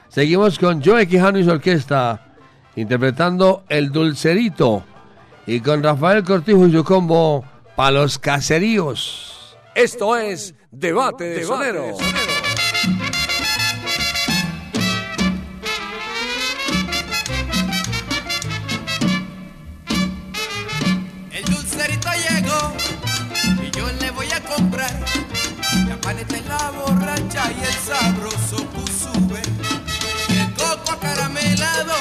Seguimos 0.09 0.59
con 0.59 0.83
Joe 0.83 1.07
Quijano 1.07 1.39
y 1.39 1.45
su 1.45 1.51
orquesta 1.51 2.35
interpretando 2.75 3.63
El 3.69 3.93
Dulcerito 3.93 4.83
y 5.47 5.61
con 5.61 5.81
Rafael 5.81 6.25
Cortijo 6.25 6.67
y 6.67 6.73
su 6.73 6.83
combo 6.83 7.45
para 7.77 7.91
los 7.91 8.19
caseríos. 8.19 9.55
Esto 9.73 10.17
es 10.17 10.53
Debate 10.69 11.23
de, 11.23 11.35
de 11.35 11.43
soneros. 11.45 11.97
de 26.27 26.41
la 26.41 26.71
borracha 26.71 27.51
y 27.51 27.63
el 27.63 27.73
sabroso 27.73 28.65
cusube 28.71 29.41
y 30.29 30.37
el 30.39 30.53
coco 30.53 30.97
caramelado 30.99 31.93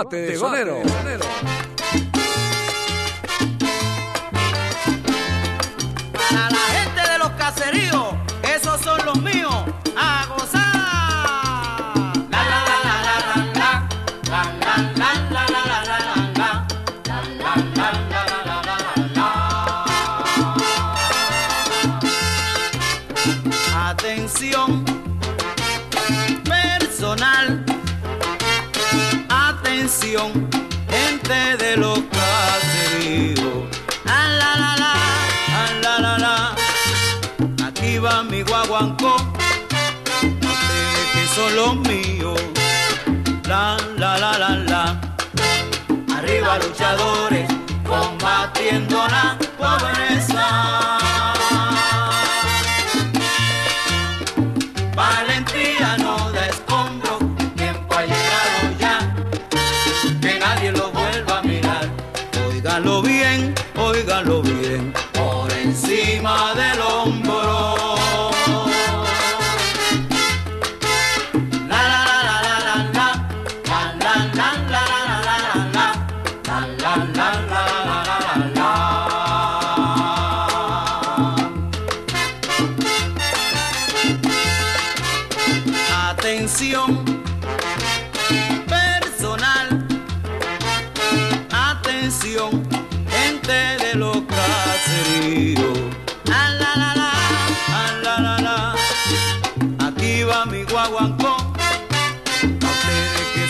remate 0.00 0.16
de, 0.16 0.26
de 0.26 0.89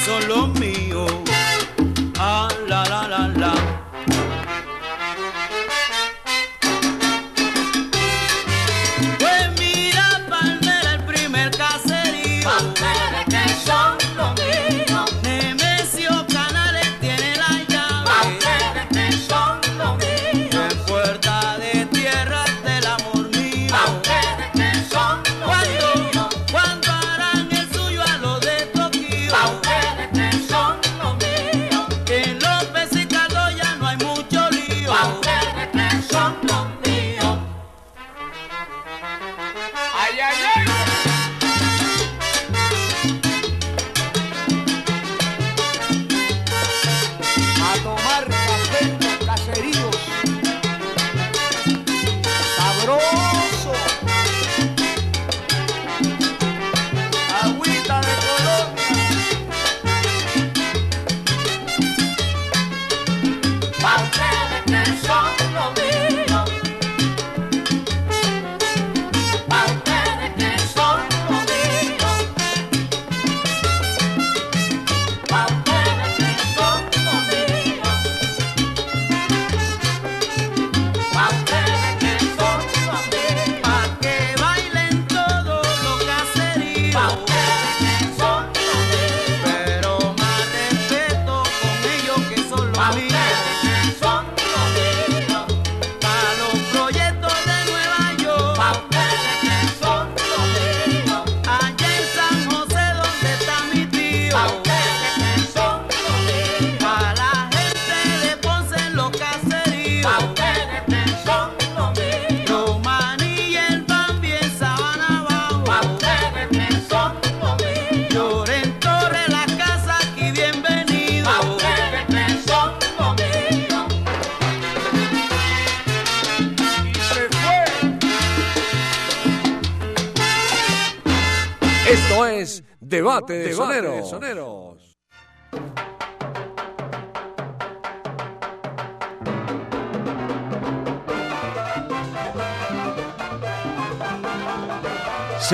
Solo 0.04 0.48
los. 0.54 0.79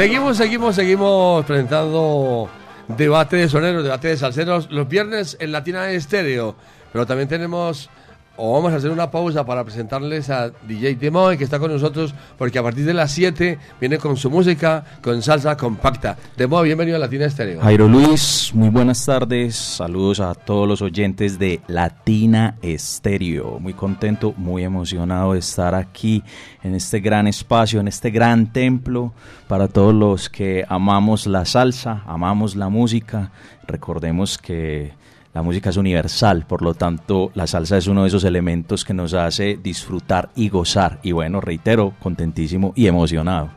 Seguimos, 0.06 0.36
seguimos, 0.36 0.76
seguimos 0.76 1.44
presentando 1.46 2.48
debate 2.86 3.38
de 3.38 3.48
soneros, 3.48 3.82
debate 3.82 4.06
de 4.06 4.16
salseros 4.16 4.70
los 4.70 4.86
viernes 4.86 5.36
en 5.40 5.50
Latina 5.50 5.90
Estéreo. 5.90 6.54
Pero 6.92 7.06
también 7.06 7.28
tenemos, 7.28 7.90
o 8.36 8.52
vamos 8.52 8.72
a 8.72 8.76
hacer 8.76 8.90
una 8.90 9.10
pausa 9.10 9.44
para 9.44 9.64
presentarles 9.64 10.30
a 10.30 10.50
DJ 10.66 10.96
Demoy 10.96 11.38
que 11.38 11.44
está 11.44 11.58
con 11.58 11.72
nosotros, 11.72 12.14
porque 12.36 12.58
a 12.58 12.62
partir 12.62 12.84
de 12.84 12.94
las 12.94 13.10
7 13.12 13.58
viene 13.80 13.98
con 13.98 14.16
su 14.16 14.30
música, 14.30 14.84
con 15.02 15.22
salsa 15.22 15.56
compacta. 15.56 16.16
Demoy, 16.36 16.66
bienvenido 16.66 16.96
a 16.96 17.00
Latina 17.00 17.26
Estéreo. 17.26 17.60
Jairo 17.60 17.88
Luis, 17.88 18.50
muy 18.54 18.68
buenas 18.68 19.04
tardes. 19.04 19.56
Saludos 19.56 20.20
a 20.20 20.34
todos 20.34 20.68
los 20.68 20.82
oyentes 20.82 21.38
de 21.38 21.60
Latina 21.66 22.56
Estéreo. 22.62 23.58
Muy 23.58 23.72
contento, 23.72 24.34
muy 24.36 24.64
emocionado 24.64 25.32
de 25.32 25.38
estar 25.38 25.74
aquí 25.74 26.22
en 26.62 26.74
este 26.74 27.00
gran 27.00 27.26
espacio, 27.26 27.80
en 27.80 27.88
este 27.88 28.10
gran 28.10 28.52
templo 28.52 29.12
para 29.48 29.68
todos 29.68 29.94
los 29.94 30.28
que 30.28 30.64
amamos 30.68 31.26
la 31.26 31.44
salsa, 31.44 32.02
amamos 32.06 32.56
la 32.56 32.68
música. 32.68 33.30
Recordemos 33.66 34.38
que 34.38 34.92
la 35.36 35.42
música 35.42 35.68
es 35.68 35.76
universal, 35.76 36.46
por 36.48 36.62
lo 36.62 36.72
tanto 36.72 37.30
la 37.34 37.46
salsa 37.46 37.76
es 37.76 37.88
uno 37.88 38.00
de 38.00 38.08
esos 38.08 38.24
elementos 38.24 38.86
que 38.86 38.94
nos 38.94 39.12
hace 39.12 39.58
disfrutar 39.62 40.30
y 40.34 40.48
gozar. 40.48 40.98
Y 41.02 41.12
bueno, 41.12 41.42
reitero, 41.42 41.92
contentísimo 42.00 42.72
y 42.74 42.86
emocionado. 42.86 43.50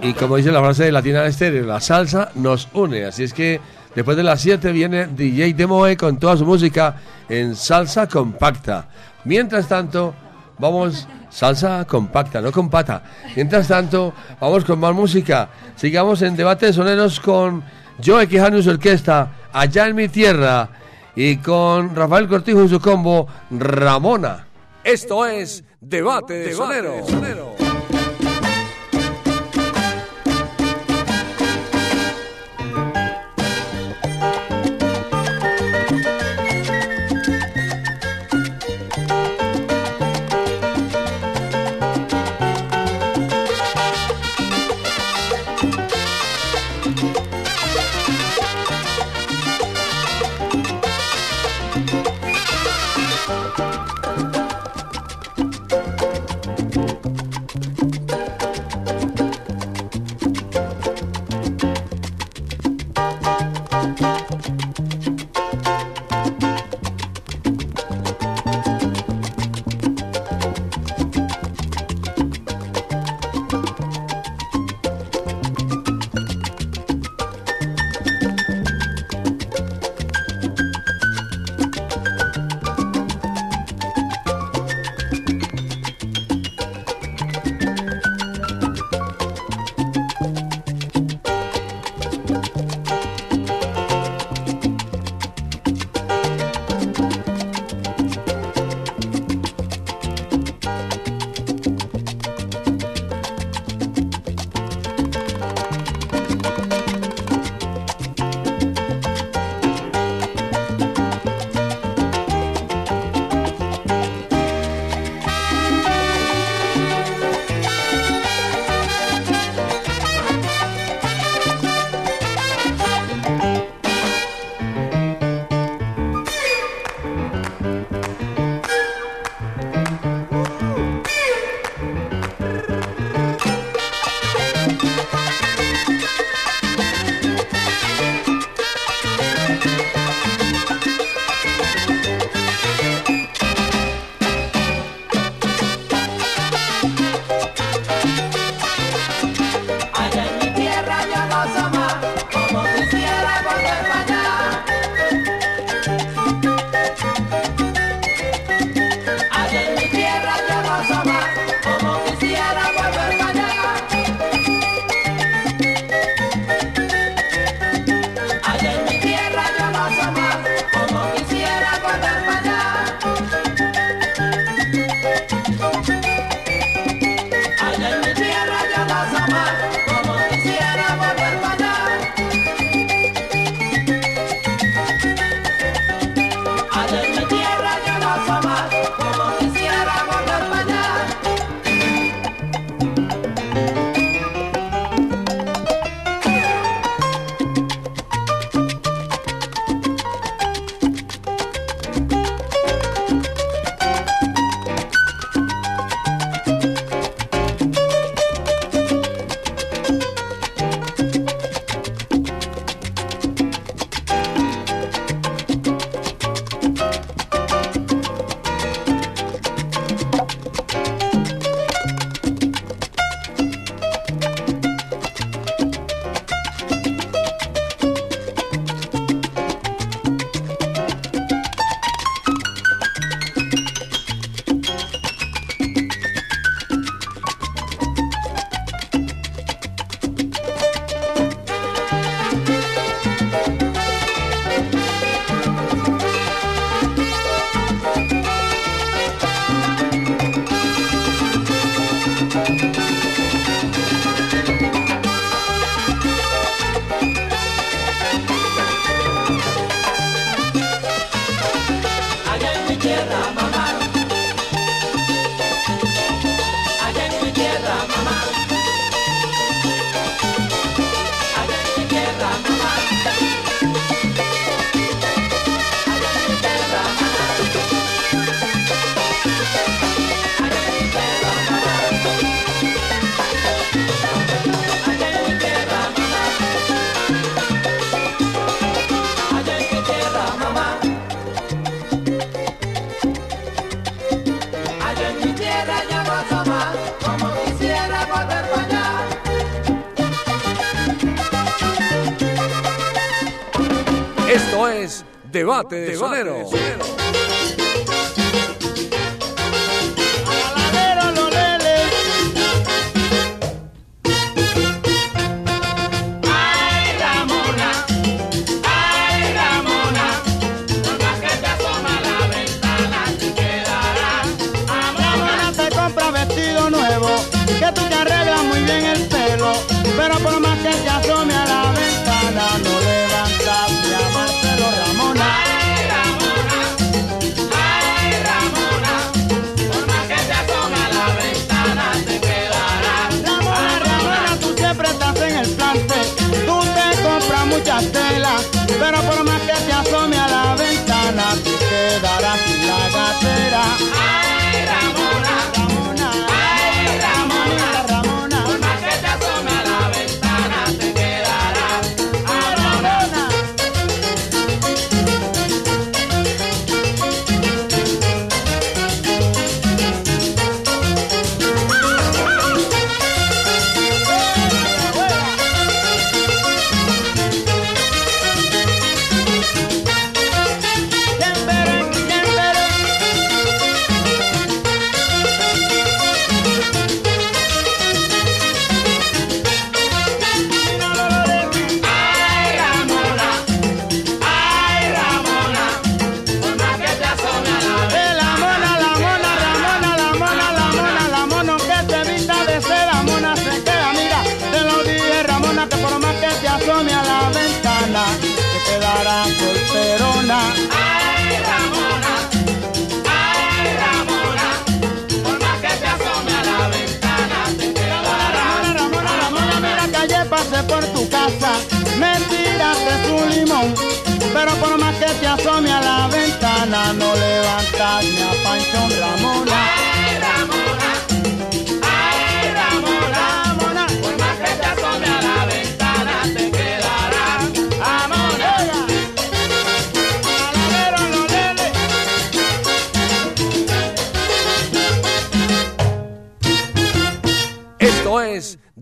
Y 0.00 0.14
como 0.14 0.36
dice 0.36 0.50
la 0.50 0.60
frase 0.60 0.84
de 0.84 0.92
Latina 0.92 1.26
Estéreo, 1.26 1.66
la 1.66 1.82
salsa 1.82 2.30
nos 2.36 2.70
une. 2.72 3.04
Así 3.04 3.24
es 3.24 3.34
que 3.34 3.60
después 3.94 4.16
de 4.16 4.22
las 4.22 4.40
7 4.40 4.72
viene 4.72 5.06
DJ 5.06 5.52
Demoe 5.52 5.98
con 5.98 6.16
toda 6.16 6.34
su 6.38 6.46
música 6.46 6.96
en 7.28 7.54
salsa 7.56 8.08
compacta. 8.08 8.88
Mientras 9.24 9.68
tanto, 9.68 10.14
vamos, 10.58 11.06
salsa 11.28 11.84
compacta, 11.84 12.40
no 12.40 12.52
compacta. 12.52 13.02
Mientras 13.36 13.68
tanto, 13.68 14.14
vamos 14.40 14.64
con 14.64 14.80
más 14.80 14.94
música. 14.94 15.50
Sigamos 15.76 16.22
en 16.22 16.36
debate 16.36 16.64
de 16.64 16.72
soneros 16.72 17.20
con 17.20 17.62
Joe 18.02 18.26
Quijano 18.26 18.56
y 18.56 18.62
su 18.62 18.70
orquesta, 18.70 19.30
allá 19.52 19.88
en 19.88 19.94
mi 19.94 20.08
tierra, 20.08 20.70
y 21.18 21.38
con 21.38 21.96
Rafael 21.96 22.28
Cortijo 22.28 22.62
y 22.62 22.68
su 22.68 22.78
combo, 22.78 23.26
Ramona. 23.50 24.46
Esto 24.84 25.26
es 25.26 25.64
Debate 25.80 26.34
de 26.34 26.54
Soneros. 26.54 27.08
Esto 27.08 27.67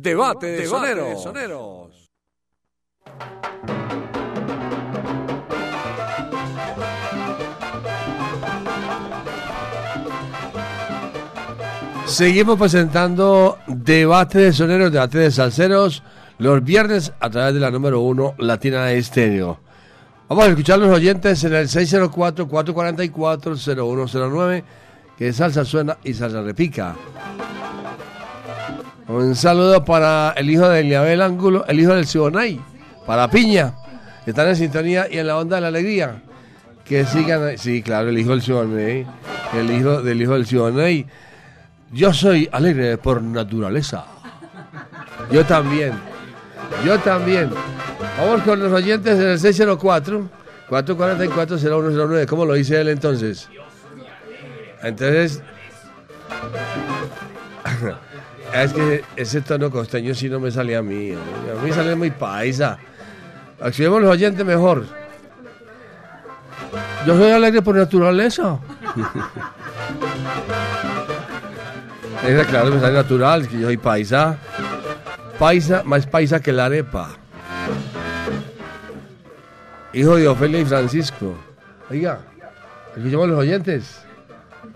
es 0.06 0.14
Debate 0.14 0.46
de 0.46 0.64
Soneros. 0.66 1.26
Seguimos 12.06 12.58
presentando 12.58 13.58
Debate 13.66 14.38
de 14.38 14.52
Soneros, 14.52 14.92
Debate 14.92 15.18
de 15.18 15.32
Salseros, 15.32 16.04
los 16.38 16.62
viernes 16.62 17.12
a 17.18 17.28
través 17.28 17.54
de 17.54 17.60
la 17.60 17.72
número 17.72 18.00
uno 18.00 18.34
Latina 18.38 18.92
Estéreo. 18.92 19.58
Vamos 20.28 20.44
a 20.44 20.48
escuchar 20.48 20.74
a 20.76 20.86
los 20.86 20.96
oyentes 20.96 21.42
en 21.44 21.54
el 21.54 21.68
604-444-0109, 21.68 24.62
que 25.18 25.32
salsa 25.32 25.64
suena 25.64 25.98
y 26.04 26.14
salsa 26.14 26.42
repica. 26.42 26.94
Un 29.08 29.36
saludo 29.36 29.84
para 29.84 30.34
el 30.36 30.50
hijo 30.50 30.68
de 30.68 30.80
Eliabel 30.80 31.22
Ángulo, 31.22 31.64
el 31.68 31.78
hijo 31.78 31.94
del 31.94 32.06
Sibonay, 32.06 32.60
para 33.06 33.30
Piña, 33.30 33.74
están 34.26 34.48
en 34.48 34.56
sintonía 34.56 35.06
y 35.08 35.18
en 35.18 35.28
la 35.28 35.36
onda 35.38 35.56
de 35.56 35.62
la 35.62 35.68
alegría. 35.68 36.22
Que 36.84 37.04
sigan, 37.04 37.56
sí, 37.56 37.82
claro, 37.82 38.08
el 38.08 38.18
hijo 38.18 38.30
del 38.30 38.42
Sibonay, 38.42 39.06
el 39.54 39.70
hijo 39.70 40.02
del 40.02 40.20
hijo 40.22 40.32
del 40.32 40.46
Sibonay. 40.46 41.06
Yo 41.92 42.12
soy 42.12 42.48
alegre 42.50 42.98
por 42.98 43.22
naturaleza. 43.22 44.04
Yo 45.30 45.44
también, 45.44 45.92
yo 46.84 46.98
también. 46.98 47.50
Vamos 48.18 48.42
con 48.42 48.58
los 48.58 48.72
oyentes 48.72 49.18
en 49.20 49.28
el 49.28 49.38
604 49.38 50.28
444 50.68 51.58
0109. 51.58 52.26
¿Cómo 52.26 52.44
lo 52.44 52.54
dice 52.54 52.80
él 52.80 52.88
entonces? 52.88 53.48
Entonces, 54.82 55.42
es 58.54 58.72
que 58.72 59.04
ese 59.16 59.40
tono 59.40 59.70
costeño 59.70 60.14
sí 60.14 60.28
no 60.28 60.40
me 60.40 60.50
sale 60.50 60.76
a 60.76 60.82
mí. 60.82 61.12
A 61.12 61.62
mí 61.62 61.72
sale 61.72 61.94
muy 61.94 62.10
paisa. 62.10 62.78
Activemos 63.60 64.02
los 64.02 64.10
oyentes 64.10 64.44
mejor. 64.44 64.86
Yo 67.06 67.16
soy 67.16 67.30
alegre 67.30 67.62
por 67.62 67.76
naturaleza. 67.76 68.58
Es 72.26 72.46
claro, 72.48 72.72
me 72.72 72.80
sale 72.80 72.94
natural, 72.94 73.46
que 73.46 73.60
yo 73.60 73.66
soy 73.66 73.76
paisa. 73.76 74.36
Paisa, 75.38 75.82
más 75.84 76.06
paisa 76.06 76.40
que 76.40 76.50
la 76.50 76.64
arepa. 76.64 77.10
Hijo 79.92 80.16
de 80.16 80.26
Ofelia 80.26 80.60
y 80.60 80.64
Francisco. 80.64 81.36
Oiga, 81.88 82.18
escuchemos 82.96 83.28
los 83.28 83.38
oyentes. 83.38 84.00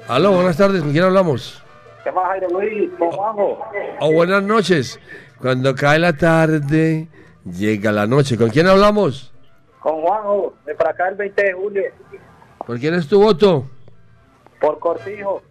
Aló, 0.07 0.33
buenas 0.33 0.57
tardes, 0.57 0.83
¿con 0.83 0.93
quién 0.93 1.03
hablamos? 1.03 1.60
¿Qué 2.05 2.13
más, 2.13 2.25
Jairo 2.29 2.49
Luis? 2.49 2.91
¿Cómo 2.99 3.17
vamos? 3.19 3.59
O 4.01 4.13
buenas 4.13 4.43
noches. 4.43 4.99
Cuando 5.39 5.75
cae 5.75 5.99
la 5.99 6.13
tarde, 6.15 7.09
llega 7.45 7.93
la 7.93 8.07
noche. 8.07 8.37
¿Con 8.37 8.51
quién 8.51 8.67
hablamos? 8.67 9.33
Con 9.81 10.01
Juanjo, 10.03 10.55
de 10.67 10.75
para 10.75 10.91
acá 10.91 11.09
el 11.09 11.17
20 11.17 11.43
de 11.43 11.53
julio, 11.53 11.83
¿Por 12.67 12.79
quién 12.79 12.95
es 12.95 13.09
tu 13.09 13.21
voto? 13.23 13.67
por 14.61 14.79
Cortijo. 14.79 15.43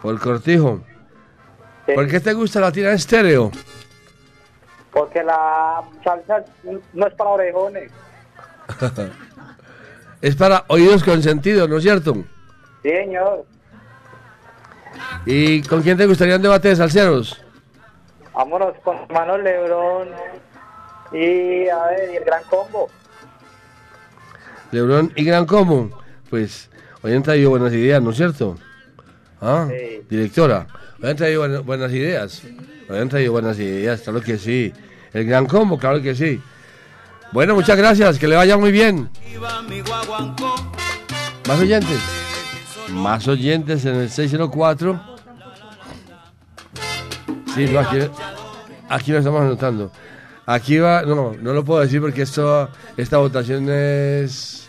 Por 0.00 0.20
Cortijo. 0.20 0.80
¿Por 1.92 2.08
qué 2.08 2.20
te 2.20 2.32
gusta 2.32 2.60
la 2.60 2.70
tira 2.70 2.92
estéreo? 2.92 3.50
Porque 4.92 5.22
la 5.24 5.82
salsa 6.04 6.44
no 6.92 7.06
es 7.06 7.14
para 7.14 7.30
orejones. 7.30 7.90
es 10.22 10.36
para 10.36 10.64
oídos 10.68 11.02
consentidos, 11.02 11.68
¿no 11.68 11.78
es 11.78 11.82
cierto? 11.82 12.14
Sí, 12.82 12.90
señor. 12.90 13.44
¿Y 15.26 15.62
con 15.62 15.82
quién 15.82 15.96
te 15.96 16.06
gustaría 16.06 16.36
un 16.36 16.42
debate 16.42 16.68
de 16.68 16.76
salseros? 16.76 17.40
Vámonos 18.34 18.74
con 18.82 18.96
Manuel 19.12 19.44
Lebrón 19.44 20.08
y, 21.12 21.68
a 21.68 21.84
ver, 21.86 22.10
y 22.12 22.16
el 22.16 22.24
gran 22.24 22.42
combo. 22.44 22.88
Lebrón 24.72 25.12
y 25.14 25.24
Gran 25.24 25.46
Común. 25.46 25.94
Pues 26.28 26.68
hoy 27.02 27.12
han 27.14 27.22
traído 27.22 27.50
buenas 27.50 27.72
ideas, 27.72 28.02
¿no 28.02 28.10
es 28.10 28.16
cierto? 28.16 28.56
Ah, 29.40 29.68
Sí. 29.70 30.02
directora. 30.10 30.66
Hoy 31.00 31.10
han 31.10 31.16
traído 31.16 31.40
buenas, 31.40 31.64
buenas 31.64 31.92
ideas. 31.92 32.42
Hoy 32.88 32.98
han 32.98 33.08
traído 33.08 33.30
buenas 33.32 33.56
ideas, 33.58 34.00
claro 34.00 34.20
que 34.20 34.36
sí. 34.36 34.72
El 35.12 35.26
Gran 35.26 35.46
Combo, 35.46 35.78
claro 35.78 36.02
que 36.02 36.14
sí. 36.16 36.42
Bueno, 37.30 37.54
muchas 37.54 37.76
gracias, 37.76 38.18
que 38.18 38.26
le 38.26 38.34
vaya 38.36 38.56
muy 38.56 38.72
bien. 38.72 39.08
¿Más 41.46 41.60
oyentes? 41.60 42.00
Más 42.94 43.28
oyentes 43.28 43.84
en 43.84 43.96
el 43.96 44.10
604. 44.10 45.00
Sí, 47.54 47.66
no, 47.66 47.80
aquí, 47.80 47.98
aquí 48.88 49.12
lo 49.12 49.18
estamos 49.18 49.42
anotando. 49.42 49.92
Aquí 50.46 50.78
va, 50.78 51.02
no, 51.02 51.34
no 51.40 51.52
lo 51.52 51.64
puedo 51.64 51.80
decir 51.80 52.00
porque 52.00 52.22
esto, 52.22 52.68
esta 52.96 53.16
votación 53.16 53.68
es 53.70 54.68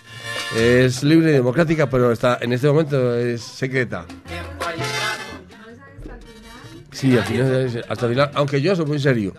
Es 0.55 1.03
libre 1.03 1.31
y 1.31 1.33
democrática, 1.33 1.89
pero 1.89 2.11
está 2.11 2.37
en 2.41 2.53
este 2.53 2.67
momento 2.67 3.15
es 3.15 3.41
secreta. 3.41 4.05
Sí, 6.91 7.17
hasta 7.17 8.05
el 8.05 8.11
final, 8.11 8.31
aunque 8.35 8.61
yo 8.61 8.75
soy 8.75 8.85
muy 8.85 8.99
serio. 8.99 9.33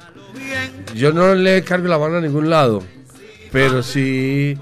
Yo 0.95 1.13
no 1.13 1.35
le 1.35 1.63
cargo 1.63 1.89
la 1.89 1.99
mano 1.99 2.19
a 2.19 2.21
ningún 2.21 2.51
lado, 2.51 2.83
pero 3.51 3.83
sí, 3.83 4.59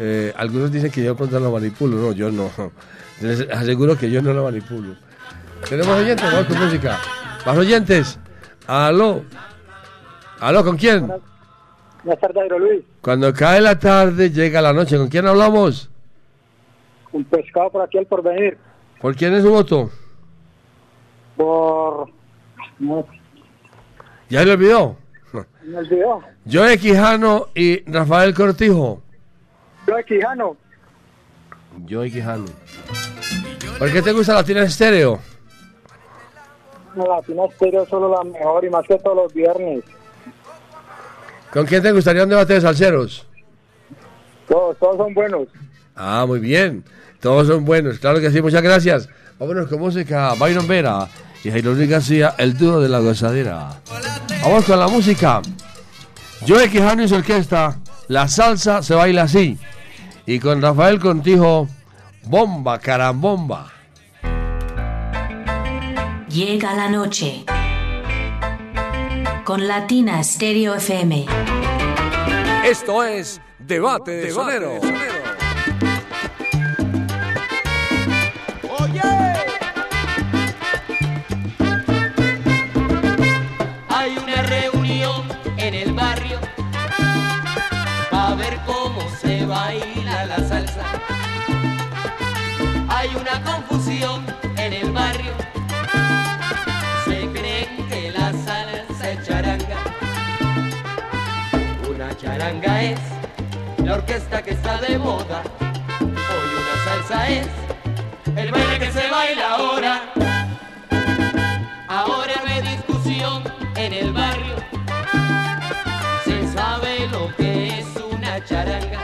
eh, 0.00 0.32
algunos 0.36 0.72
dicen 0.72 0.90
que 0.90 1.04
yo 1.04 1.16
pronto 1.16 1.38
lo 1.38 1.52
manipulo. 1.52 1.96
No, 1.98 2.12
yo 2.12 2.32
no. 2.32 2.50
Les 3.22 3.48
aseguro 3.50 3.96
que 3.96 4.10
yo 4.10 4.20
no 4.20 4.32
lo 4.32 4.44
manipulo. 4.44 4.94
Tenemos 5.68 5.96
oyentes, 5.96 6.30
vamos 6.32 6.46
con 6.46 6.58
música. 6.64 6.98
Más 7.46 7.56
oyentes. 7.56 8.18
Aló. 8.66 9.22
Aló, 10.40 10.64
¿con 10.64 10.76
quién? 10.76 11.06
Buenas 12.04 12.20
tardes, 12.20 12.50
Luis. 12.58 12.84
Cuando 13.00 13.32
cae 13.32 13.60
la 13.60 13.78
tarde, 13.78 14.30
llega 14.30 14.60
la 14.60 14.72
noche. 14.72 14.96
¿Con 14.96 15.08
quién 15.08 15.26
hablamos? 15.26 15.88
Un 17.12 17.24
pescado 17.24 17.70
por 17.70 17.82
aquí 17.82 17.98
al 17.98 18.06
porvenir. 18.06 18.58
¿Por 19.00 19.14
quién 19.14 19.34
es 19.34 19.42
su 19.42 19.50
voto? 19.50 19.90
Por. 21.36 22.08
No, 22.78 23.06
¿Ya 24.28 24.44
le 24.44 24.52
olvidó? 24.52 24.96
me 25.64 25.76
olvidó. 25.76 26.20
Joe 26.50 26.76
Quijano 26.78 27.48
y 27.54 27.82
Rafael 27.90 28.34
Cortijo. 28.34 29.00
Yo 29.86 29.96
de 29.96 30.04
Quijano. 30.04 30.56
Joe 31.88 32.10
Quijano. 32.10 32.46
¿Por 33.82 33.92
qué 33.92 34.00
te 34.00 34.12
gusta 34.12 34.34
Latina 34.34 34.62
Estéreo? 34.62 35.18
La 36.94 37.16
Latina 37.16 37.46
Estéreo 37.46 37.82
es 37.82 37.88
solo 37.88 38.14
la 38.14 38.22
mejor 38.22 38.64
y 38.64 38.70
más 38.70 38.86
que 38.86 38.96
todos 38.96 39.16
los 39.16 39.34
viernes. 39.34 39.82
¿Con 41.52 41.66
quién 41.66 41.82
te 41.82 41.90
gustaría 41.90 42.22
un 42.22 42.28
debate 42.28 42.54
de 42.54 42.60
salseros? 42.60 43.26
Todos, 44.46 44.78
todos 44.78 44.98
son 44.98 45.12
buenos. 45.12 45.48
Ah, 45.96 46.24
muy 46.28 46.38
bien. 46.38 46.84
Todos 47.18 47.48
son 47.48 47.64
buenos. 47.64 47.98
Claro 47.98 48.20
que 48.20 48.30
sí, 48.30 48.40
muchas 48.40 48.62
gracias. 48.62 49.08
Vámonos 49.40 49.66
con 49.66 49.80
música. 49.80 50.32
Byron 50.38 50.68
Vera 50.68 51.08
y 51.42 51.50
Jairo 51.50 51.74
Luis 51.74 51.90
García, 51.90 52.36
el 52.38 52.56
dúo 52.56 52.78
de 52.78 52.88
la 52.88 53.00
gozadera. 53.00 53.80
Vamos 54.44 54.64
con 54.64 54.78
la 54.78 54.86
música. 54.86 55.42
Joe 56.46 56.70
Quijano 56.70 57.02
y 57.02 57.08
su 57.08 57.16
orquesta. 57.16 57.80
La 58.06 58.28
salsa 58.28 58.80
se 58.80 58.94
baila 58.94 59.22
así. 59.22 59.58
Y 60.24 60.38
con 60.38 60.62
Rafael 60.62 61.00
Contijo, 61.00 61.66
bomba, 62.22 62.78
carambomba. 62.78 63.71
Llega 66.32 66.72
la 66.72 66.88
noche. 66.88 67.44
Con 69.44 69.68
Latina 69.68 70.24
Stereo 70.24 70.74
FM. 70.76 71.26
Esto 72.64 73.04
es 73.04 73.38
Debate 73.58 74.12
de 74.12 74.30
Sonero. 74.30 74.80
Hay 83.90 84.16
una 84.16 84.42
reunión 84.42 85.28
en 85.58 85.74
el 85.74 85.92
barrio 85.92 86.38
a 88.10 88.34
ver 88.36 88.58
cómo 88.64 89.06
se 89.20 89.44
baila 89.44 90.24
la 90.24 90.48
salsa. 90.48 90.82
Hay 92.88 93.10
una 93.20 93.44
confusión 93.44 94.24
en 94.56 94.72
el 94.72 94.92
barrio. 94.92 95.32
Charanga 102.42 102.82
es 102.82 102.98
la 103.84 103.94
orquesta 103.94 104.42
que 104.42 104.50
está 104.50 104.80
de 104.80 104.98
moda. 104.98 105.42
Hoy 106.00 106.48
una 106.60 106.84
salsa 106.84 107.28
es 107.28 107.46
el 108.34 108.50
baile 108.50 108.78
que 108.80 108.90
se 108.90 109.08
baila 109.08 109.54
ahora. 109.54 110.02
Ahora 111.88 112.34
no 112.44 112.52
hay 112.52 112.62
discusión 112.62 113.44
en 113.76 113.92
el 113.92 114.12
barrio. 114.12 114.56
Se 116.24 116.52
sabe 116.52 117.06
lo 117.12 117.32
que 117.36 117.78
es 117.78 117.86
una 118.10 118.44
charanga. 118.44 119.00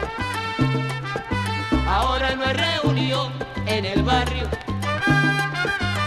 Ahora 1.87 2.35
no 2.35 2.43
hay 2.45 2.55
reunión 2.55 3.33
en 3.67 3.85
el 3.85 4.03
barrio. 4.03 4.49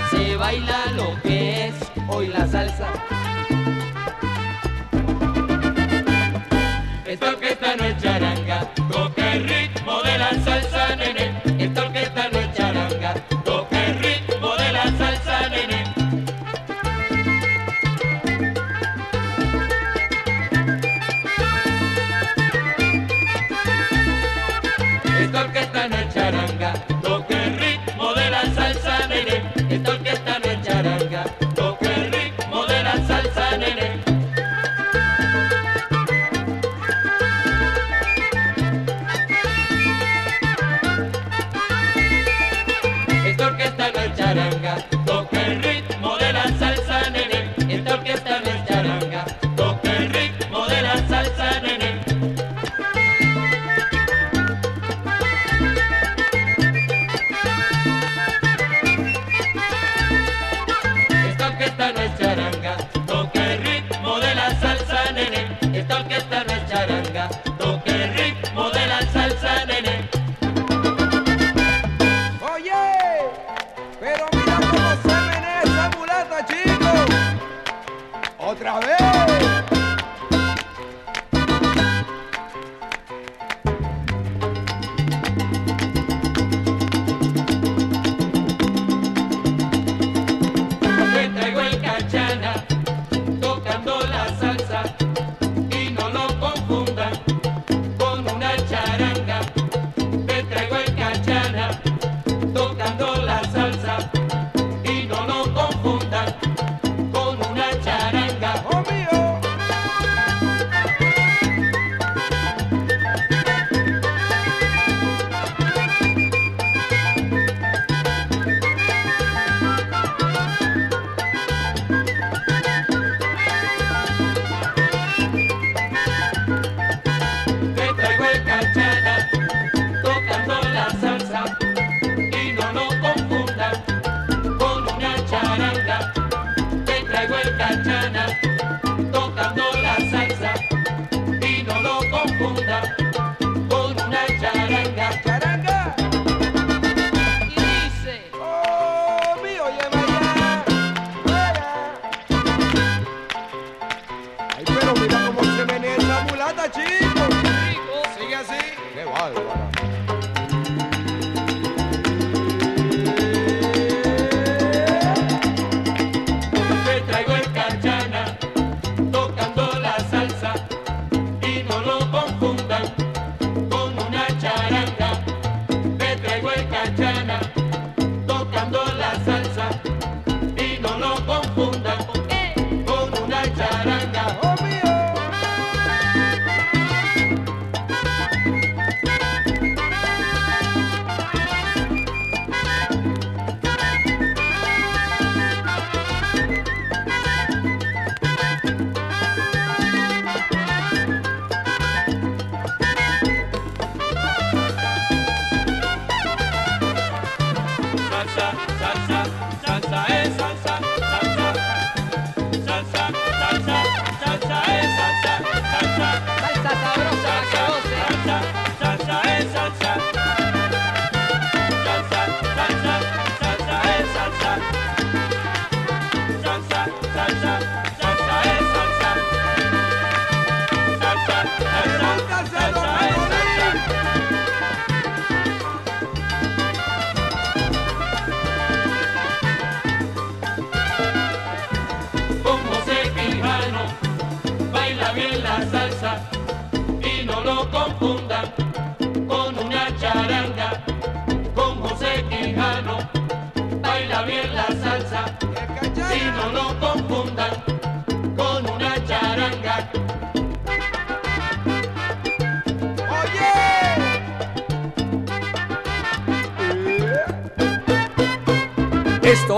Se 0.10 0.36
baila 0.36 0.86
lo 0.98 1.22
que 1.22 1.68
es 1.68 1.76
hoy 2.10 2.28
la 2.28 2.46
salsa. 2.46 3.11
Esta 7.12 7.28
orquesta 7.28 7.76
no 7.76 7.84
es 7.84 8.02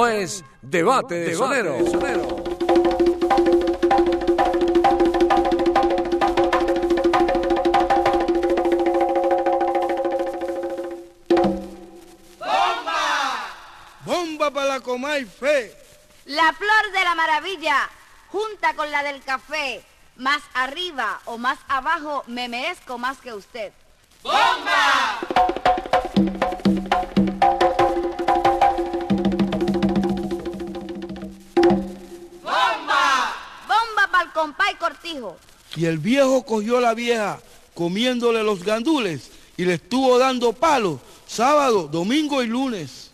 Es 0.07 0.43
Debate 0.61 1.15
de 1.15 1.33
Sonero. 1.33 1.77
Bomba 14.05 14.51
para 14.51 14.65
la 14.67 14.79
Comay 14.81 15.23
Fe. 15.23 15.73
La 16.25 16.51
flor 16.51 16.91
de 16.93 17.03
la 17.03 17.15
maravilla, 17.15 17.89
junta 18.29 18.75
con 18.75 18.91
la 18.91 19.03
del 19.03 19.21
café, 19.23 19.83
más 20.17 20.41
arriba 20.53 21.21
o 21.25 21.37
más 21.37 21.59
abajo 21.69 22.23
me 22.27 22.49
merezco 22.49 22.97
más 22.97 23.19
que 23.19 23.33
usted. 23.33 23.71
Y 35.83 35.85
el 35.85 35.97
viejo 35.97 36.45
cogió 36.45 36.77
a 36.77 36.79
la 36.79 36.93
vieja 36.93 37.41
comiéndole 37.73 38.41
los 38.41 38.63
gandules 38.63 39.29
y 39.57 39.65
le 39.65 39.73
estuvo 39.73 40.17
dando 40.17 40.53
palos 40.53 41.01
sábado, 41.27 41.89
domingo 41.89 42.41
y 42.41 42.47
lunes. 42.47 43.11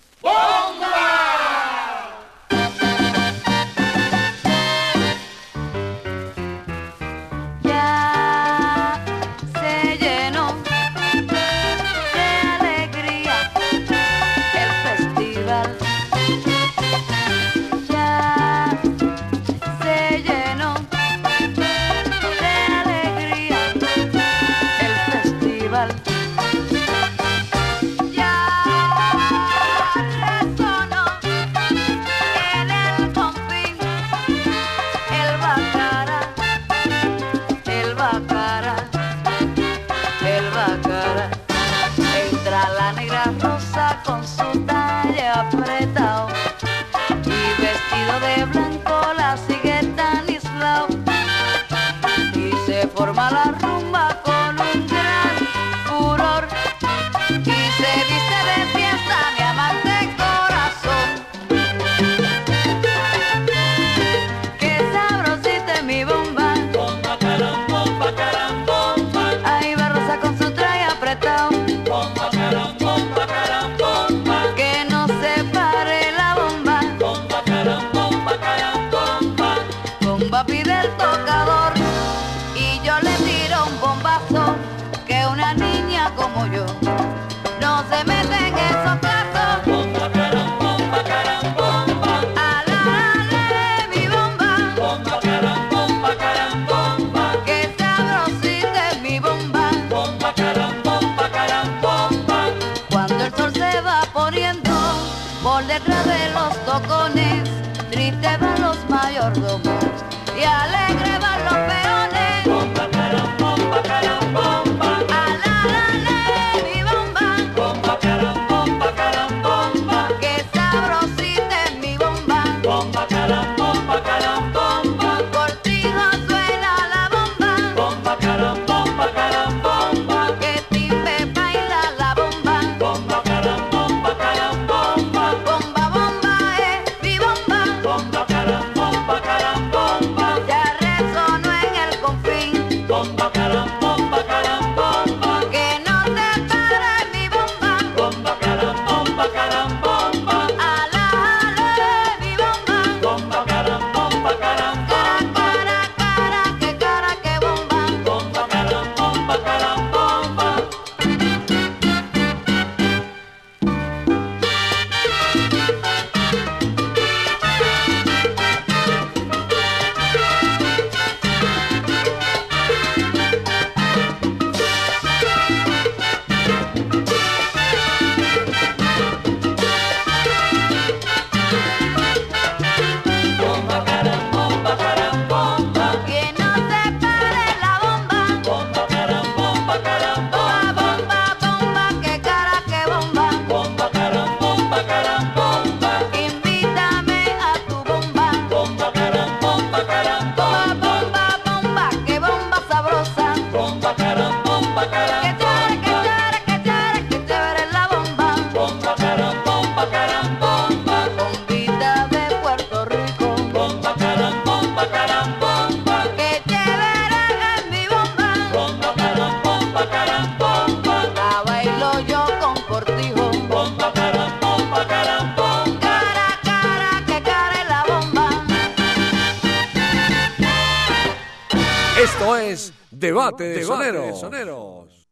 Debate 233.39 233.91
de 233.91 234.13
soneros. 234.15 235.09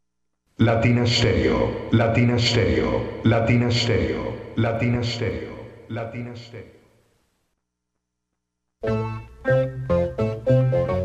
Latina 0.58 1.06
Stereo, 1.06 1.88
Latina 1.91 2.38
Stereo, 2.38 3.22
Latina 3.24 3.72
Stereo, 3.72 4.34
Latina 4.56 5.04
Stereo, 5.04 5.56
Latina 5.90 6.36
Stereo. 6.36 6.78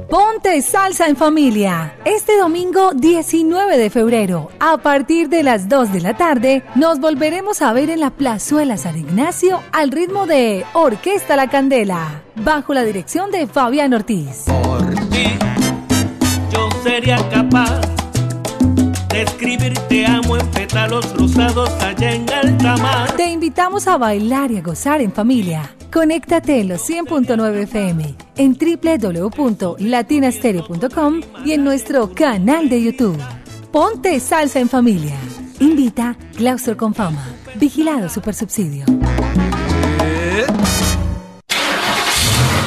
Ponte 0.09 0.63
salsa 0.63 1.07
en 1.07 1.17
familia. 1.17 1.95
Este 2.05 2.37
domingo 2.39 2.93
19 2.93 3.79
de 3.79 3.91
febrero, 3.91 4.51
a 4.59 4.79
partir 4.79 5.29
de 5.29 5.43
las 5.43 5.69
2 5.69 5.93
de 5.93 6.01
la 6.01 6.17
tarde, 6.17 6.65
nos 6.75 6.99
volveremos 6.99 7.63
a 7.63 7.73
ver 7.73 7.91
en 7.91 8.01
la 8.01 8.11
Plazuela 8.11 8.77
San 8.77 8.99
Ignacio 8.99 9.63
al 9.73 9.93
ritmo 9.93 10.27
de 10.27 10.65
Orquesta 10.73 11.37
La 11.37 11.49
Candela, 11.49 12.23
bajo 12.37 12.75
la 12.75 12.83
dirección 12.83 13.31
de 13.31 13.47
Fabián 13.47 13.95
Ortiz. 13.95 14.47
Yo 14.47 15.62
sería 16.83 17.17
capaz 17.31 17.81
de 19.11 19.23
escribir 19.23 19.73
te 19.89 20.05
amo 20.07 20.37
en 20.37 20.47
pétalos 20.49 21.17
rosados 21.17 21.71
allá 21.83 22.15
en 22.15 22.29
alta 22.31 22.77
mar. 22.79 23.13
Te 23.17 23.31
invitamos 23.31 23.87
a 23.87 23.97
bailar 23.99 24.51
y 24.51 24.59
a 24.59 24.63
gozar 24.63 25.01
en 25.01 25.13
familia. 25.13 25.71
Conéctate 25.93 26.59
en 26.61 26.67
los 26.69 26.89
100.9 26.89 27.65
FM, 27.65 28.15
en 28.37 28.57
www.latinastereo.com 28.57 31.21
y 31.45 31.53
en 31.53 31.65
nuestro 31.65 32.15
canal 32.15 32.71
de 32.71 32.83
YouTube. 32.83 33.19
Ponte 33.71 34.19
salsa 34.21 34.61
en 34.61 34.71
familia. 34.71 35.17
Invita 35.61 36.17
Claustro 36.37 36.77
con 36.77 36.95
Fama. 36.95 37.25
Vigilado 37.57 38.09
Supersubsidio. 38.09 38.87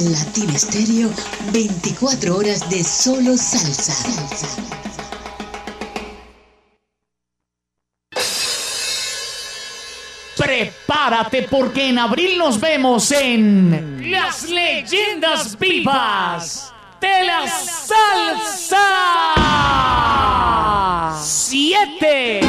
Latina 0.00 0.54
Estéreo, 0.54 1.10
24 1.52 2.36
horas 2.36 2.68
de 2.70 2.82
solo 2.82 3.36
salsa. 3.36 3.94
Prepárate 10.36 11.42
porque 11.42 11.88
en 11.88 11.98
abril 11.98 12.38
nos 12.38 12.58
vemos 12.58 13.12
en 13.12 14.10
Las 14.10 14.48
Leyendas 14.48 15.58
Vivas 15.58 16.72
de 17.00 17.24
la 17.24 17.46
Salsa 17.48 18.78
7. 21.22 22.40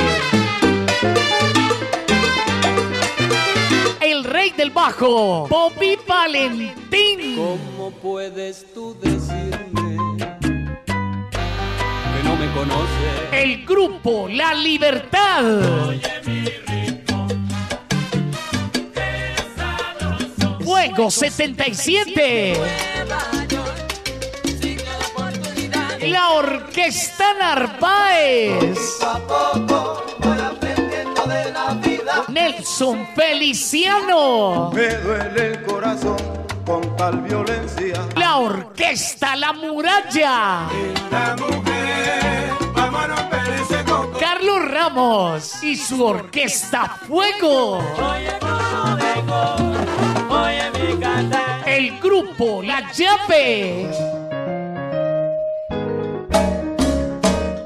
Rey 4.43 4.51
del 4.57 4.71
bajo, 4.71 5.47
Bobby 5.47 5.97
Valentín. 6.07 7.35
¿Cómo 7.37 7.91
puedes 7.91 8.73
tú 8.73 8.95
decirme 8.99 9.97
que 10.89 12.23
no 12.23 12.35
me 12.35 12.51
conoces? 12.53 13.31
El 13.31 13.65
grupo 13.65 14.27
La 14.29 14.53
Libertad. 14.53 15.61
Fuego 20.61 21.09
77. 21.09 22.53
La 26.01 26.29
Orquesta 26.31 27.33
Narváez. 27.39 28.99
Nelson 32.27 33.07
Feliciano. 33.15 34.71
Me 34.73 34.87
duele 34.95 35.47
el 35.47 35.63
corazón 35.63 36.17
con 36.65 36.95
tal 36.95 37.21
violencia. 37.21 38.01
La 38.15 38.37
Orquesta 38.37 39.35
La 39.35 39.53
Muralla. 39.53 40.67
La 41.11 41.35
mujer, 41.39 42.51
vamos 42.73 43.03
a 43.03 43.07
romper 43.07 43.53
ese 43.61 43.83
coco. 43.83 44.17
Carlos 44.19 44.71
Ramos 44.71 45.63
y 45.63 45.75
su 45.75 46.03
Orquesta 46.03 46.97
Fuego. 47.07 47.83
El 51.65 51.99
grupo 51.99 52.61
La 52.61 52.91
Llave. 52.91 54.32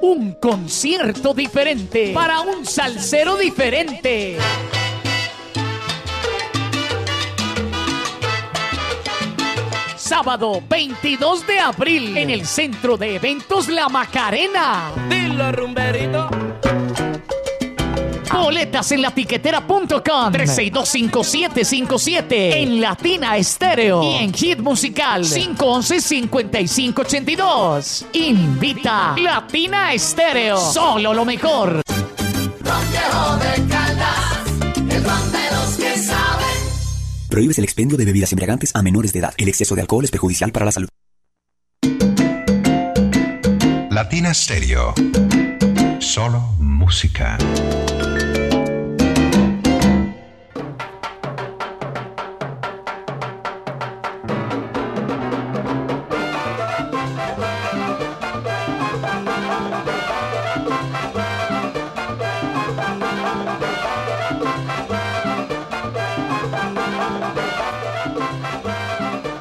Un 0.09 0.35
concierto 0.35 1.33
diferente 1.33 2.13
para 2.13 2.39
un 2.39 2.65
salsero 2.65 3.35
diferente. 3.35 4.37
Sábado 9.97 10.63
22 10.69 11.45
de 11.45 11.59
abril 11.59 12.17
en 12.17 12.29
el 12.29 12.45
Centro 12.45 12.95
de 12.95 13.17
Eventos 13.17 13.67
La 13.67 13.89
Macarena. 13.89 14.93
Dilo, 15.09 15.51
rumberito. 15.51 15.76
Boletas 18.57 18.91
en 18.91 19.03
latiquetera.com 19.03 20.33
3625757 20.33 22.55
en 22.55 22.81
Latina 22.81 23.37
Estéreo 23.37 24.01
y 24.01 24.15
en 24.15 24.33
Hit 24.33 24.57
Musical 24.57 25.25
511-5582. 25.25 28.07
Invita 28.13 29.15
Latina 29.15 29.93
Estéreo. 29.93 30.57
Solo 30.57 31.13
lo 31.13 31.23
mejor. 31.23 31.83
Prohíbes 37.29 37.59
el 37.59 37.63
expendio 37.63 37.95
de 37.95 38.05
bebidas 38.05 38.31
embriagantes 38.31 38.75
a 38.75 38.81
menores 38.81 39.13
de 39.13 39.19
edad. 39.19 39.35
El 39.37 39.49
exceso 39.49 39.75
de 39.75 39.81
alcohol 39.81 40.03
es 40.03 40.09
perjudicial 40.09 40.51
para 40.51 40.65
la 40.65 40.71
salud. 40.71 40.89
Latina 43.91 44.33
Stereo. 44.33 44.95
Solo 45.99 46.39
música. 46.57 47.37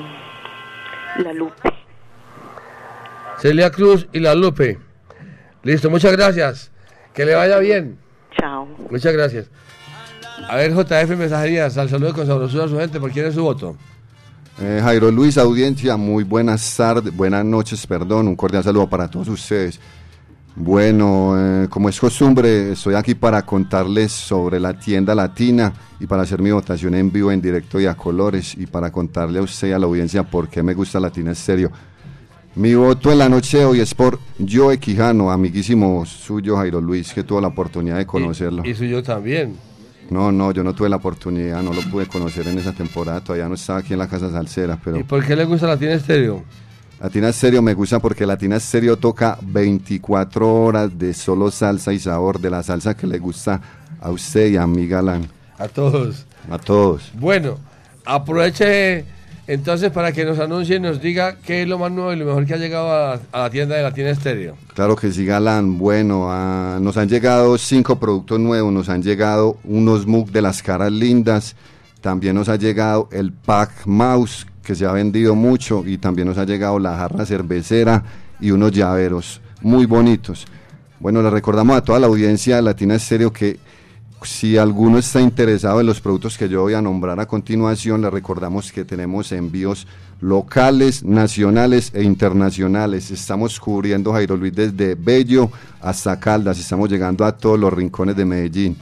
La 1.21 1.33
Lupe. 1.33 1.73
Celia 3.39 3.69
Cruz 3.71 4.07
y 4.13 4.19
La 4.19 4.35
Lupe. 4.35 4.79
Listo, 5.63 5.89
muchas 5.89 6.13
gracias. 6.13 6.71
Que 7.15 7.25
le 7.25 7.33
vaya 7.33 7.57
bien. 7.59 7.97
Chao. 8.37 8.67
Muchas 8.91 9.13
gracias. 9.13 9.49
A 10.49 10.57
ver, 10.57 10.73
JF 10.73 11.17
Mensajerías, 11.17 11.77
al 11.77 11.89
saludo 11.89 12.13
con 12.13 12.27
sabrosura 12.27 12.65
a 12.65 12.67
su 12.67 12.77
gente, 12.77 12.99
¿por 12.99 13.11
quién 13.11 13.25
es 13.25 13.35
su 13.35 13.43
voto? 13.43 13.75
Eh, 14.59 14.79
Jairo 14.83 15.09
Luis, 15.11 15.37
audiencia, 15.37 15.97
muy 15.97 16.23
buenas 16.23 16.75
tardes, 16.75 17.15
buenas 17.15 17.43
noches, 17.43 17.87
perdón, 17.87 18.27
un 18.27 18.35
cordial 18.35 18.63
saludo 18.63 18.87
para 18.87 19.09
todos 19.09 19.29
ustedes. 19.29 19.79
Bueno, 20.57 21.35
eh, 21.37 21.67
como 21.69 21.89
es 21.89 21.99
costumbre, 21.99 22.71
estoy 22.71 22.95
aquí 22.95 23.15
para 23.15 23.45
contarles 23.45 24.11
sobre 24.11 24.59
la 24.59 24.77
tienda 24.77 25.13
latina 25.13 25.73
y 25.99 26.07
para 26.07 26.23
hacer 26.23 26.41
mi 26.41 26.51
votación 26.51 26.95
en 26.95 27.11
vivo, 27.11 27.31
en 27.31 27.41
directo 27.41 27.79
y 27.79 27.85
a 27.85 27.95
colores 27.95 28.55
y 28.55 28.65
para 28.65 28.91
contarle 28.91 29.39
a 29.39 29.41
usted 29.41 29.69
y 29.69 29.71
a 29.71 29.79
la 29.79 29.85
audiencia 29.85 30.23
por 30.23 30.47
qué 30.47 30.63
me 30.63 30.73
gusta 30.73 30.99
Latina 30.99 31.31
Estéreo. 31.31 31.71
Mi 32.55 32.73
voto 32.73 33.11
en 33.11 33.17
la 33.17 33.27
noche 33.27 33.57
de 33.57 33.65
hoy 33.65 33.81
es 33.81 33.93
por 33.93 34.17
Joe 34.39 34.77
Quijano, 34.77 35.29
amiguísimo 35.29 36.05
suyo 36.05 36.55
Jairo 36.55 36.79
Luis, 36.79 37.11
que 37.13 37.21
tuvo 37.21 37.41
la 37.41 37.49
oportunidad 37.49 37.97
de 37.97 38.05
conocerlo. 38.05 38.63
Y 38.65 38.73
suyo 38.73 39.03
también. 39.03 39.57
No, 40.09 40.31
no, 40.31 40.53
yo 40.53 40.63
no 40.63 40.73
tuve 40.73 40.87
la 40.87 40.95
oportunidad, 40.95 41.61
no 41.61 41.73
lo 41.73 41.81
pude 41.81 42.05
conocer 42.05 42.47
en 42.47 42.57
esa 42.57 42.71
temporada, 42.71 43.19
todavía 43.19 43.49
no 43.49 43.55
estaba 43.55 43.79
aquí 43.79 43.91
en 43.91 43.99
la 43.99 44.07
Casa 44.07 44.31
Salsera, 44.31 44.79
pero... 44.81 44.97
¿Y 44.97 45.03
por 45.03 45.25
qué 45.25 45.35
le 45.35 45.43
gusta 45.43 45.67
Latina 45.67 45.93
Estéreo? 45.93 46.45
Latina 47.01 47.33
Stereo 47.33 47.61
me 47.61 47.73
gusta 47.73 47.99
porque 47.99 48.25
Latina 48.25 48.57
Stereo 48.57 48.95
toca 48.95 49.37
24 49.41 50.53
horas 50.53 50.97
de 50.97 51.13
solo 51.13 51.51
salsa 51.51 51.91
y 51.91 51.99
sabor, 51.99 52.39
de 52.39 52.49
la 52.49 52.63
salsa 52.63 52.95
que 52.95 53.05
le 53.05 53.19
gusta 53.19 53.59
a 53.99 54.11
usted 54.11 54.51
y 54.51 54.55
a 54.55 54.65
mi 54.65 54.87
galán. 54.87 55.27
A 55.57 55.67
todos. 55.67 56.25
A 56.49 56.57
todos. 56.57 57.11
Bueno, 57.15 57.57
aproveche 58.05 59.03
entonces 59.47 59.91
para 59.91 60.11
que 60.11 60.25
nos 60.25 60.39
anuncie 60.39 60.77
y 60.77 60.79
nos 60.79 61.01
diga 61.01 61.37
qué 61.37 61.61
es 61.61 61.67
lo 61.67 61.77
más 61.77 61.91
nuevo 61.91 62.13
y 62.13 62.15
lo 62.15 62.25
mejor 62.25 62.45
que 62.45 62.53
ha 62.53 62.57
llegado 62.57 62.91
a, 62.91 63.19
la 63.31 63.49
tienda 63.49 63.75
de 63.75 63.83
Latina 63.83 64.09
Estéreo. 64.09 64.55
Claro 64.73 64.95
que 64.95 65.11
sí, 65.11 65.25
Galán. 65.25 65.77
Bueno, 65.77 66.27
ah, 66.29 66.79
nos 66.81 66.97
han 66.97 67.09
llegado 67.09 67.57
cinco 67.57 67.99
productos 67.99 68.39
nuevos, 68.39 68.73
nos 68.73 68.89
han 68.89 69.03
llegado 69.03 69.57
unos 69.63 70.07
mug 70.07 70.31
de 70.31 70.41
las 70.41 70.63
caras 70.63 70.91
lindas, 70.91 71.55
también 72.01 72.35
nos 72.35 72.49
ha 72.49 72.55
llegado 72.55 73.09
el 73.11 73.31
Pack 73.31 73.85
Mouse, 73.85 74.47
que 74.63 74.75
se 74.75 74.85
ha 74.85 74.91
vendido 74.91 75.35
mucho, 75.35 75.83
y 75.85 75.97
también 75.97 76.27
nos 76.27 76.37
ha 76.37 76.45
llegado 76.45 76.79
la 76.79 76.97
jarra 76.97 77.25
cervecera 77.25 78.03
y 78.39 78.51
unos 78.51 78.71
llaveros 78.71 79.41
muy 79.61 79.85
bonitos. 79.85 80.45
Bueno, 80.99 81.21
le 81.21 81.29
recordamos 81.29 81.77
a 81.77 81.83
toda 81.83 81.99
la 81.99 82.07
audiencia 82.07 82.55
de 82.55 82.61
Latina 82.61 82.95
Estéreo 82.95 83.31
que 83.31 83.59
si 84.23 84.57
alguno 84.57 84.97
está 84.97 85.21
interesado 85.21 85.79
en 85.79 85.85
los 85.85 86.01
productos 86.01 86.37
que 86.37 86.49
yo 86.49 86.61
voy 86.61 86.73
a 86.73 86.81
nombrar 86.81 87.19
a 87.19 87.27
continuación, 87.27 88.01
le 88.01 88.09
recordamos 88.09 88.71
que 88.71 88.85
tenemos 88.85 89.31
envíos 89.31 89.87
locales, 90.21 91.03
nacionales 91.03 91.91
e 91.93 92.03
internacionales. 92.03 93.11
Estamos 93.11 93.59
cubriendo 93.59 94.13
Jairo 94.13 94.37
Luis 94.37 94.55
desde 94.55 94.95
Bello 94.95 95.51
hasta 95.81 96.19
Caldas, 96.19 96.59
estamos 96.59 96.89
llegando 96.89 97.25
a 97.25 97.33
todos 97.33 97.59
los 97.59 97.71
rincones 97.71 98.15
de 98.15 98.25
Medellín. 98.25 98.77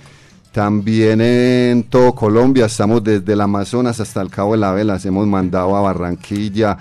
También 0.52 1.20
en 1.20 1.84
todo 1.84 2.14
Colombia, 2.14 2.68
estamos 2.68 3.04
desde 3.04 3.34
el 3.34 3.42
Amazonas 3.42 4.00
hasta 4.00 4.22
el 4.22 4.30
Cabo 4.30 4.52
de 4.52 4.60
la 4.60 4.72
Vela, 4.72 5.00
hemos 5.04 5.26
mandado 5.26 5.76
a 5.76 5.82
Barranquilla, 5.82 6.78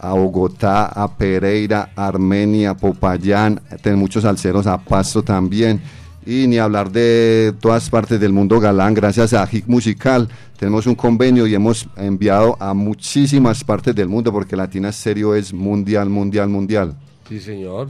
a 0.00 0.12
Bogotá, 0.12 0.86
a 0.86 1.16
Pereira, 1.16 1.90
Armenia, 1.94 2.74
Popayán, 2.74 3.60
tenemos 3.80 4.02
muchos 4.02 4.24
alceros 4.24 4.66
a 4.66 4.76
Pasto 4.76 5.22
también. 5.22 5.80
Y 6.24 6.46
ni 6.46 6.58
hablar 6.58 6.92
de 6.92 7.52
todas 7.60 7.90
partes 7.90 8.20
del 8.20 8.32
mundo 8.32 8.60
galán, 8.60 8.94
gracias 8.94 9.32
a 9.32 9.44
HIC 9.50 9.66
Musical, 9.66 10.28
tenemos 10.56 10.86
un 10.86 10.94
convenio 10.94 11.48
y 11.48 11.54
hemos 11.54 11.88
enviado 11.96 12.56
a 12.60 12.74
muchísimas 12.74 13.64
partes 13.64 13.92
del 13.94 14.08
mundo 14.08 14.30
porque 14.32 14.54
Latina 14.54 14.92
Serio 14.92 15.34
es 15.34 15.52
mundial, 15.52 16.08
mundial, 16.08 16.48
mundial. 16.48 16.94
Sí, 17.28 17.40
señor. 17.40 17.88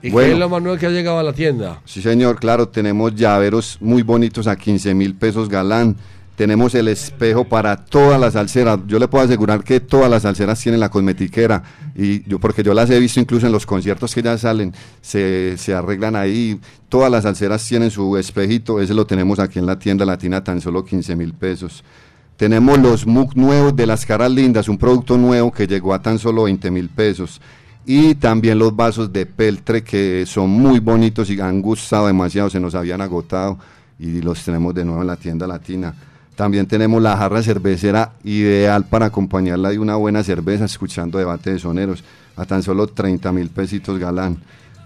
¿Y 0.00 0.10
Bueno. 0.10 0.28
qué 0.28 0.32
es 0.34 0.38
lo 0.38 0.48
más 0.48 0.62
nuevo 0.62 0.78
que 0.78 0.86
ha 0.86 0.90
llegado 0.90 1.18
a 1.18 1.22
la 1.22 1.32
tienda? 1.34 1.80
Sí, 1.84 2.00
señor, 2.00 2.38
claro, 2.38 2.68
tenemos 2.68 3.14
llaveros 3.14 3.76
muy 3.80 4.02
bonitos 4.02 4.46
a 4.46 4.56
15 4.56 4.94
mil 4.94 5.14
pesos 5.14 5.48
galán. 5.50 5.96
Tenemos 6.38 6.72
el 6.76 6.86
espejo 6.86 7.46
para 7.46 7.76
todas 7.76 8.20
las 8.20 8.34
salseras. 8.34 8.78
Yo 8.86 9.00
le 9.00 9.08
puedo 9.08 9.24
asegurar 9.24 9.64
que 9.64 9.80
todas 9.80 10.08
las 10.08 10.22
salseras 10.22 10.60
tienen 10.60 10.78
la 10.78 10.88
cosmetiquera. 10.88 11.64
Y 11.96 12.22
yo, 12.30 12.38
porque 12.38 12.62
yo 12.62 12.74
las 12.74 12.88
he 12.90 13.00
visto 13.00 13.18
incluso 13.18 13.46
en 13.46 13.50
los 13.50 13.66
conciertos 13.66 14.14
que 14.14 14.22
ya 14.22 14.38
salen, 14.38 14.72
se, 15.00 15.56
se 15.58 15.74
arreglan 15.74 16.14
ahí. 16.14 16.60
Todas 16.88 17.10
las 17.10 17.24
salseras 17.24 17.66
tienen 17.66 17.90
su 17.90 18.16
espejito. 18.16 18.80
Ese 18.80 18.94
lo 18.94 19.04
tenemos 19.04 19.40
aquí 19.40 19.58
en 19.58 19.66
la 19.66 19.80
tienda 19.80 20.04
latina, 20.04 20.44
tan 20.44 20.60
solo 20.60 20.84
15 20.84 21.16
mil 21.16 21.34
pesos. 21.34 21.82
Tenemos 22.36 22.78
los 22.78 23.04
MUC 23.04 23.34
nuevos 23.34 23.74
de 23.74 23.86
las 23.86 24.06
caras 24.06 24.30
lindas, 24.30 24.68
un 24.68 24.78
producto 24.78 25.18
nuevo 25.18 25.50
que 25.50 25.66
llegó 25.66 25.92
a 25.92 26.00
tan 26.00 26.20
solo 26.20 26.44
20 26.44 26.70
mil 26.70 26.88
pesos. 26.88 27.40
Y 27.84 28.14
también 28.14 28.60
los 28.60 28.76
vasos 28.76 29.12
de 29.12 29.26
peltre 29.26 29.82
que 29.82 30.24
son 30.24 30.50
muy 30.50 30.78
bonitos 30.78 31.30
y 31.30 31.40
han 31.40 31.60
gustado 31.60 32.06
demasiado, 32.06 32.48
se 32.48 32.60
nos 32.60 32.76
habían 32.76 33.00
agotado 33.00 33.58
y 33.98 34.22
los 34.22 34.44
tenemos 34.44 34.72
de 34.72 34.84
nuevo 34.84 35.00
en 35.00 35.08
la 35.08 35.16
tienda 35.16 35.44
latina. 35.48 35.92
También 36.38 36.66
tenemos 36.66 37.02
la 37.02 37.16
jarra 37.16 37.42
cervecera 37.42 38.12
ideal 38.22 38.84
para 38.84 39.06
acompañarla 39.06 39.70
de 39.70 39.80
una 39.80 39.96
buena 39.96 40.22
cerveza 40.22 40.66
escuchando 40.66 41.18
debate 41.18 41.50
de 41.50 41.58
soneros 41.58 42.04
a 42.36 42.44
tan 42.44 42.62
solo 42.62 42.86
30 42.86 43.32
mil 43.32 43.50
pesitos 43.50 43.98
galán. 43.98 44.38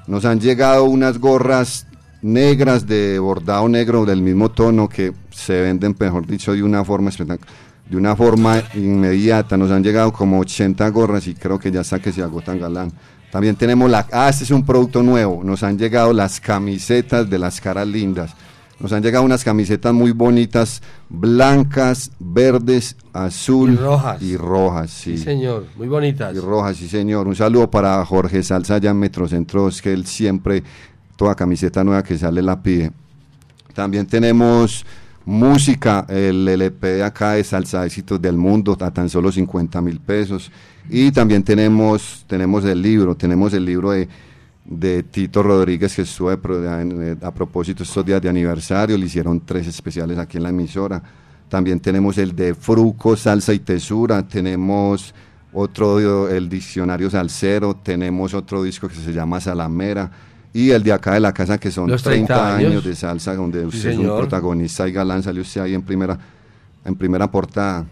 Nos 0.07 0.25
han 0.25 0.41
llegado 0.41 0.85
unas 0.85 1.19
gorras 1.19 1.87
negras 2.23 2.87
de 2.87 3.19
bordado 3.19 3.69
negro 3.69 4.07
del 4.07 4.23
mismo 4.23 4.51
tono 4.51 4.89
que 4.89 5.13
se 5.31 5.61
venden, 5.61 5.95
mejor 6.01 6.27
dicho, 6.27 6.55
de 6.55 6.63
una 6.63 6.87
forma 6.87 7.11
de 7.11 7.97
una 7.99 8.17
forma 8.17 8.63
inmediata. 8.73 9.59
Nos 9.59 9.71
han 9.73 9.85
llegado 9.85 10.11
como 10.11 10.41
80 10.41 10.89
gorras 10.89 11.27
y 11.27 11.35
creo 11.35 11.59
que 11.59 11.71
ya 11.71 11.83
está 11.83 11.99
que 11.99 12.13
se 12.13 12.23
agotan 12.23 12.59
galán. 12.59 12.91
También 13.31 13.57
tenemos 13.57 13.91
la... 13.91 14.07
Ah, 14.11 14.31
este 14.31 14.45
es 14.45 14.51
un 14.53 14.65
producto 14.65 15.03
nuevo. 15.03 15.45
Nos 15.45 15.63
han 15.63 15.77
llegado 15.77 16.15
las 16.15 16.41
camisetas 16.41 17.29
de 17.29 17.39
las 17.39 17.61
caras 17.61 17.89
lindas. 17.89 18.35
Nos 18.83 18.93
han 18.93 19.01
llegado 19.01 19.25
unas 19.25 19.45
camisetas 19.45 19.95
muy 19.95 20.11
bonitas, 20.11 20.83
blancas, 21.09 22.11
verdes, 22.19 22.97
azul 23.13 23.75
Y 23.75 23.77
rojas. 23.77 24.21
Y 24.21 24.37
rojas, 24.37 24.91
sí. 24.91 25.17
Sí, 25.17 25.23
señor. 25.23 25.67
Muy 25.77 25.87
bonitas. 25.87 26.35
Y 26.35 26.41
rojas, 26.41 26.79
sí, 26.79 26.89
señor. 26.89 27.29
Un 27.29 27.37
saludo 27.37 27.71
para 27.71 28.05
Jorge 28.05 28.43
Salsa 28.43 28.75
allá 28.75 28.91
en 28.91 28.99
Metrocentros, 28.99 29.81
que 29.81 29.93
él 29.93 30.05
siempre, 30.05 30.65
toda 31.15 31.37
camiseta 31.37 31.85
nueva 31.85 32.03
que 32.03 32.19
sale 32.19 32.43
la 32.43 32.61
pide. 32.61 32.91
También 33.73 34.05
tenemos 34.05 34.85
música, 35.25 36.05
el 36.09 36.49
LP 36.49 36.85
de 36.89 37.05
acá 37.05 37.35
de 37.35 37.45
Salsa 37.45 37.87
Éxitos 37.87 38.21
del 38.21 38.37
Mundo, 38.37 38.77
a 38.81 38.91
tan 38.91 39.09
solo 39.09 39.31
50 39.31 39.81
mil 39.81 40.01
pesos. 40.01 40.51
Y 40.91 41.13
también 41.13 41.45
tenemos, 41.45 42.25
tenemos 42.27 42.65
el 42.65 42.83
libro, 42.83 43.15
tenemos 43.15 43.55
el 43.55 43.65
libro 43.65 43.93
de, 43.93 44.09
de 44.65 45.03
Tito 45.03 45.43
Rodríguez 45.43 45.95
que 45.97 46.03
estuve 46.03 46.37
pro- 46.37 46.61
a, 47.23 47.31
propósito 47.35 47.83
estos 47.83 48.05
días 48.05 48.23
de 48.23 48.29
aniversario, 48.29 48.97
le 48.97 49.07
hicieron 49.07 49.41
tres 49.45 49.67
especiales 49.67 50.19
aquí 50.19 50.37
en 50.37 50.45
la 50.45 50.51
emisora. 50.51 51.03
También 51.49 51.81
tenemos 51.81 52.17
el 52.19 52.35
de 52.35 52.55
Fruco, 52.55 53.17
Salsa 53.17 53.53
y 53.53 53.59
Tesura, 53.59 54.27
tenemos 54.27 55.15
otro, 55.53 56.29
el 56.29 56.49
diccionario 56.49 57.11
salsero, 57.11 57.75
tenemos 57.77 58.33
otro 58.35 58.63
disco 58.63 58.89
que 58.89 58.95
se 58.95 59.13
llama 59.13 59.41
Salamera 59.41 60.11
y 60.55 60.71
el 60.71 60.83
de 60.83 60.93
acá 60.93 61.15
de 61.15 61.21
la 61.21 61.33
casa 61.35 61.59
que 61.59 61.71
son 61.71 61.91
Los 61.91 62.03
30, 62.03 62.27
30 62.35 62.57
años. 62.57 62.71
años 62.71 62.85
de 62.85 62.95
salsa 62.95 63.35
donde 63.35 63.61
Sí, 63.63 63.67
usted 63.67 63.91
es 63.91 63.99
un 63.99 64.17
protagonista 64.17 64.89
y 64.89 64.93
galán, 64.93 65.23
salió 65.23 65.43
usted 65.43 65.61
ahí 65.63 65.75
en 65.75 65.83
primera, 65.83 66.19
en 66.85 66.95
primera 66.95 67.31
portada. 67.31 67.85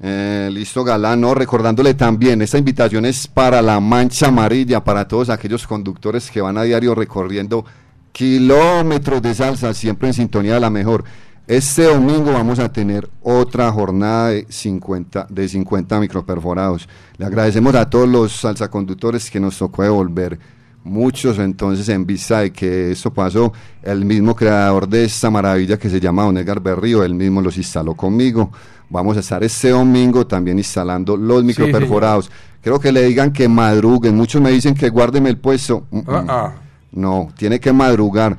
Eh, 0.00 0.50
listo, 0.52 0.84
Galán, 0.84 1.20
no, 1.22 1.34
recordándole 1.34 1.94
también, 1.94 2.42
esta 2.42 2.58
invitación 2.58 3.06
es 3.06 3.26
para 3.26 3.62
la 3.62 3.80
mancha 3.80 4.28
amarilla, 4.28 4.84
para 4.84 5.08
todos 5.08 5.30
aquellos 5.30 5.66
conductores 5.66 6.30
que 6.30 6.42
van 6.42 6.58
a 6.58 6.62
diario 6.64 6.94
recorriendo 6.94 7.64
kilómetros 8.12 9.22
de 9.22 9.34
salsa, 9.34 9.72
siempre 9.74 10.08
en 10.08 10.14
sintonía 10.14 10.54
de 10.54 10.60
la 10.60 10.70
mejor. 10.70 11.04
Este 11.46 11.84
domingo 11.84 12.32
vamos 12.32 12.58
a 12.58 12.72
tener 12.72 13.08
otra 13.22 13.70
jornada 13.70 14.30
de 14.30 14.46
50, 14.48 15.28
de 15.30 15.48
50 15.48 16.00
microperforados. 16.00 16.88
Le 17.18 17.24
agradecemos 17.24 17.74
a 17.74 17.88
todos 17.88 18.08
los 18.08 18.32
salsaconductores 18.32 19.30
que 19.30 19.38
nos 19.38 19.56
tocó 19.56 19.82
devolver 19.82 20.38
muchos 20.86 21.38
entonces 21.38 21.88
en 21.88 22.06
vista 22.06 22.40
de 22.40 22.52
que 22.52 22.92
esto 22.92 23.12
pasó, 23.12 23.52
el 23.82 24.04
mismo 24.04 24.34
creador 24.34 24.88
de 24.88 25.04
esta 25.04 25.30
maravilla 25.30 25.78
que 25.78 25.90
se 25.90 26.00
llama 26.00 26.22
Don 26.22 26.38
Edgar 26.38 26.60
Berrío, 26.60 27.04
él 27.04 27.14
mismo 27.14 27.42
los 27.42 27.56
instaló 27.56 27.94
conmigo. 27.94 28.50
Vamos 28.88 29.16
a 29.16 29.20
estar 29.20 29.42
este 29.42 29.70
domingo 29.70 30.26
también 30.26 30.58
instalando 30.58 31.16
los 31.16 31.40
Sí, 31.40 31.46
microperforados. 31.46 32.30
Creo 32.62 32.78
que 32.80 32.92
le 32.92 33.04
digan 33.04 33.32
que 33.32 33.48
madruguen, 33.48 34.16
muchos 34.16 34.40
me 34.40 34.50
dicen 34.50 34.74
que 34.74 34.88
guárdeme 34.88 35.30
el 35.30 35.38
puesto. 35.38 35.86
Ah, 36.06 36.24
ah. 36.28 36.52
No, 36.92 37.28
tiene 37.36 37.58
que 37.60 37.72
madrugar. 37.72 38.36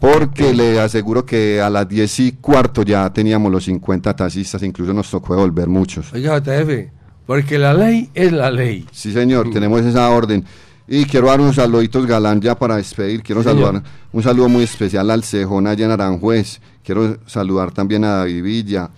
porque 0.00 0.54
le 0.54 0.80
aseguro 0.80 1.26
que 1.26 1.60
a 1.60 1.68
las 1.68 1.86
10 1.86 2.20
y 2.20 2.32
cuarto 2.32 2.82
ya 2.82 3.12
teníamos 3.12 3.52
los 3.52 3.64
50 3.64 4.16
taxistas, 4.16 4.62
incluso 4.62 4.94
nos 4.94 5.10
tocó 5.10 5.34
devolver 5.34 5.68
muchos. 5.68 6.10
Oiga, 6.14 6.38
JF, 6.38 6.88
porque 7.26 7.58
la 7.58 7.74
ley 7.74 8.08
es 8.14 8.32
la 8.32 8.50
ley. 8.50 8.86
Sí, 8.92 9.12
señor, 9.12 9.50
tenemos 9.50 9.82
esa 9.82 10.08
orden. 10.10 10.42
Y 10.88 11.04
quiero 11.04 11.26
dar 11.28 11.38
unos 11.40 11.56
saluditos 11.56 12.06
galán 12.06 12.40
ya 12.40 12.58
para 12.58 12.76
despedir. 12.76 13.22
Quiero 13.22 13.42
Sí, 13.42 13.50
señor. 13.50 13.66
saludar 13.66 13.82
un 14.12 14.22
saludo 14.22 14.48
muy 14.48 14.64
especial 14.64 15.10
al 15.10 15.22
Cejón 15.22 15.66
allá 15.66 15.84
en 15.84 15.90
Aranjuez. 15.92 16.60
Quiero 16.82 17.18
saludar 17.26 17.70
también 17.70 18.02
a 18.04 18.16
David 18.16 18.42
Villa. 18.42 18.88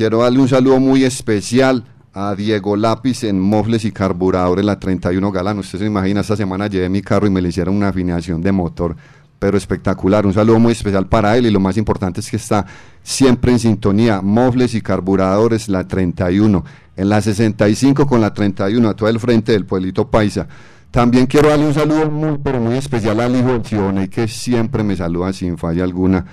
Quiero 0.00 0.20
darle 0.20 0.38
un 0.38 0.48
saludo 0.48 0.80
muy 0.80 1.04
especial 1.04 1.84
a 2.14 2.34
Diego 2.34 2.74
Lápiz 2.74 3.22
en 3.22 3.38
Mofles 3.38 3.84
y 3.84 3.92
Carburadores, 3.92 4.64
la 4.64 4.80
31 4.80 5.30
Galán. 5.30 5.58
Usted 5.58 5.78
se 5.78 5.84
imagina, 5.84 6.22
esta 6.22 6.38
semana 6.38 6.68
llevé 6.68 6.88
mi 6.88 7.02
carro 7.02 7.26
y 7.26 7.30
me 7.30 7.42
le 7.42 7.50
hicieron 7.50 7.76
una 7.76 7.88
afinación 7.88 8.40
de 8.40 8.50
motor, 8.50 8.96
pero 9.38 9.58
espectacular. 9.58 10.24
Un 10.24 10.32
saludo 10.32 10.58
muy 10.58 10.72
especial 10.72 11.06
para 11.06 11.36
él 11.36 11.44
y 11.44 11.50
lo 11.50 11.60
más 11.60 11.76
importante 11.76 12.20
es 12.20 12.30
que 12.30 12.36
está 12.36 12.64
siempre 13.02 13.52
en 13.52 13.58
sintonía. 13.58 14.22
Mofles 14.22 14.74
y 14.74 14.80
Carburadores, 14.80 15.68
la 15.68 15.86
31. 15.86 16.64
En 16.96 17.08
la 17.10 17.20
65 17.20 18.06
con 18.06 18.22
la 18.22 18.32
31, 18.32 18.88
a 18.88 18.96
todo 18.96 19.10
el 19.10 19.20
frente 19.20 19.52
del 19.52 19.66
pueblito 19.66 20.10
Paisa. 20.10 20.48
También 20.90 21.26
quiero 21.26 21.50
darle 21.50 21.66
un 21.66 21.74
saludo 21.74 22.10
muy, 22.10 22.38
pero 22.42 22.58
muy 22.58 22.78
especial 22.78 23.20
al 23.20 23.36
hijo 23.36 23.52
del 23.52 23.66
Sioney, 23.66 24.08
que 24.08 24.28
siempre 24.28 24.82
me 24.82 24.96
saluda 24.96 25.34
sin 25.34 25.58
falla 25.58 25.84
alguna. 25.84 26.24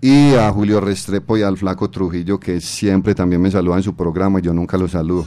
Y 0.00 0.34
a 0.34 0.50
Julio 0.52 0.80
Restrepo 0.80 1.38
y 1.38 1.42
al 1.42 1.56
Flaco 1.56 1.88
Trujillo, 1.90 2.38
que 2.38 2.60
siempre 2.60 3.14
también 3.14 3.40
me 3.40 3.50
saludan 3.50 3.78
en 3.78 3.84
su 3.84 3.96
programa 3.96 4.38
y 4.38 4.42
yo 4.42 4.52
nunca 4.52 4.76
los 4.76 4.92
saludo. 4.92 5.26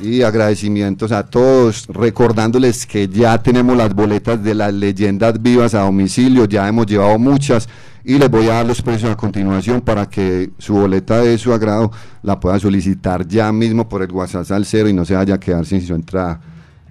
Y 0.00 0.22
agradecimientos 0.22 1.10
a 1.10 1.26
todos, 1.26 1.86
recordándoles 1.88 2.86
que 2.86 3.08
ya 3.08 3.42
tenemos 3.42 3.76
las 3.76 3.94
boletas 3.94 4.42
de 4.42 4.54
las 4.54 4.72
leyendas 4.72 5.42
vivas 5.42 5.74
a 5.74 5.80
domicilio, 5.80 6.44
ya 6.44 6.68
hemos 6.68 6.86
llevado 6.86 7.18
muchas 7.18 7.68
y 8.04 8.18
les 8.18 8.30
voy 8.30 8.46
a 8.46 8.54
dar 8.54 8.66
los 8.66 8.80
precios 8.82 9.10
a 9.10 9.16
continuación 9.16 9.80
para 9.80 10.08
que 10.08 10.50
su 10.58 10.74
boleta 10.74 11.20
de 11.20 11.36
su 11.38 11.52
agrado 11.52 11.90
la 12.22 12.38
pueda 12.38 12.60
solicitar 12.60 13.26
ya 13.26 13.50
mismo 13.50 13.88
por 13.88 14.02
el 14.02 14.12
WhatsApp 14.12 14.48
al 14.52 14.64
cero 14.64 14.88
y 14.88 14.92
no 14.92 15.04
se 15.04 15.16
vaya 15.16 15.34
a 15.34 15.40
quedar 15.40 15.66
sin 15.66 15.84
su 15.84 15.92
entrada. 15.92 16.40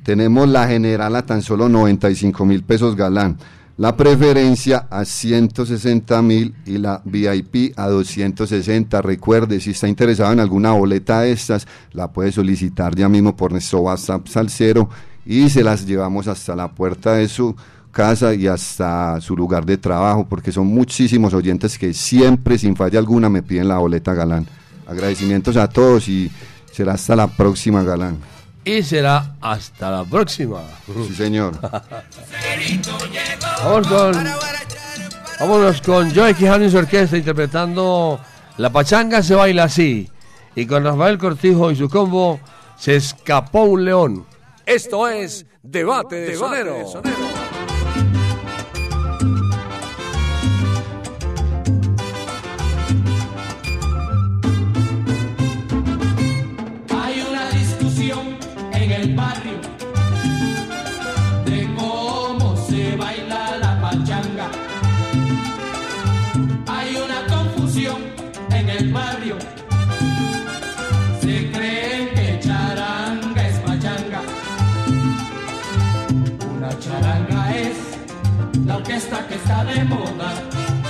Tenemos 0.03 0.49
la 0.49 0.67
general 0.67 1.15
a 1.15 1.25
tan 1.25 1.41
solo 1.41 1.69
95 1.69 2.45
mil 2.45 2.63
pesos 2.63 2.97
galán, 2.97 3.37
la 3.77 3.97
preferencia 3.97 4.88
a 4.89 5.03
160 5.03 6.22
mil 6.22 6.56
y 6.65 6.77
la 6.77 7.02
VIP 7.03 7.77
a 7.77 7.88
260. 7.88 9.02
Recuerde, 9.02 9.60
si 9.60 9.72
está 9.72 9.88
interesado 9.88 10.31
en 10.31 10.39
alguna 10.39 10.72
boleta 10.72 11.22
de 11.22 11.31
estas, 11.31 11.68
la 11.91 12.11
puede 12.11 12.31
solicitar 12.31 12.95
ya 12.95 13.10
mismo 13.10 13.35
por 13.35 13.52
nuestro 13.52 13.80
WhatsApp 13.80 14.27
Salcero 14.27 14.89
y 15.26 15.49
se 15.49 15.64
las 15.64 15.85
llevamos 15.85 16.27
hasta 16.27 16.56
la 16.56 16.72
puerta 16.72 17.15
de 17.15 17.27
su 17.27 17.56
casa 17.91 18.34
y 18.34 18.47
hasta 18.47 19.19
su 19.22 19.35
lugar 19.35 19.65
de 19.65 19.77
trabajo, 19.77 20.26
porque 20.27 20.52
son 20.52 20.68
muchísimos 20.68 21.34
oyentes 21.34 21.77
que 21.77 21.93
siempre, 21.93 22.57
sin 22.57 22.76
falla 22.76 22.99
alguna, 22.99 23.30
me 23.30 23.41
piden 23.41 23.68
la 23.68 23.77
boleta 23.77 24.14
galán. 24.14 24.45
Agradecimientos 24.88 25.57
a 25.57 25.68
todos 25.68 26.07
y 26.07 26.30
será 26.72 26.93
hasta 26.93 27.15
la 27.15 27.27
próxima 27.27 27.84
galán. 27.84 28.18
Y 28.65 28.81
será 28.81 29.35
hasta 29.41 29.91
la 29.91 30.03
próxima. 30.03 30.63
Sí, 30.87 31.15
señor. 31.15 31.53
Vamos 33.63 33.87
con, 33.87 34.13
vámonos 35.39 35.81
con 35.81 36.13
Joey 36.13 36.33
Quijano 36.33 36.65
y 36.65 36.71
su 36.71 36.77
orquesta 36.77 37.15
interpretando 37.15 38.19
La 38.57 38.71
Pachanga 38.71 39.21
se 39.21 39.35
baila 39.35 39.65
así. 39.65 40.09
Y 40.55 40.65
con 40.65 40.83
Rafael 40.83 41.19
Cortijo 41.19 41.69
y 41.69 41.75
su 41.75 41.89
combo 41.89 42.39
se 42.75 42.95
escapó 42.95 43.63
un 43.63 43.85
león. 43.85 44.25
Esto 44.65 45.07
es 45.07 45.45
Debate 45.61 46.15
de 46.15 46.35
Sonero. 46.35 46.75
Hay 46.75 47.55
está 79.36 79.66
de 79.66 79.84
moda. 79.84 80.34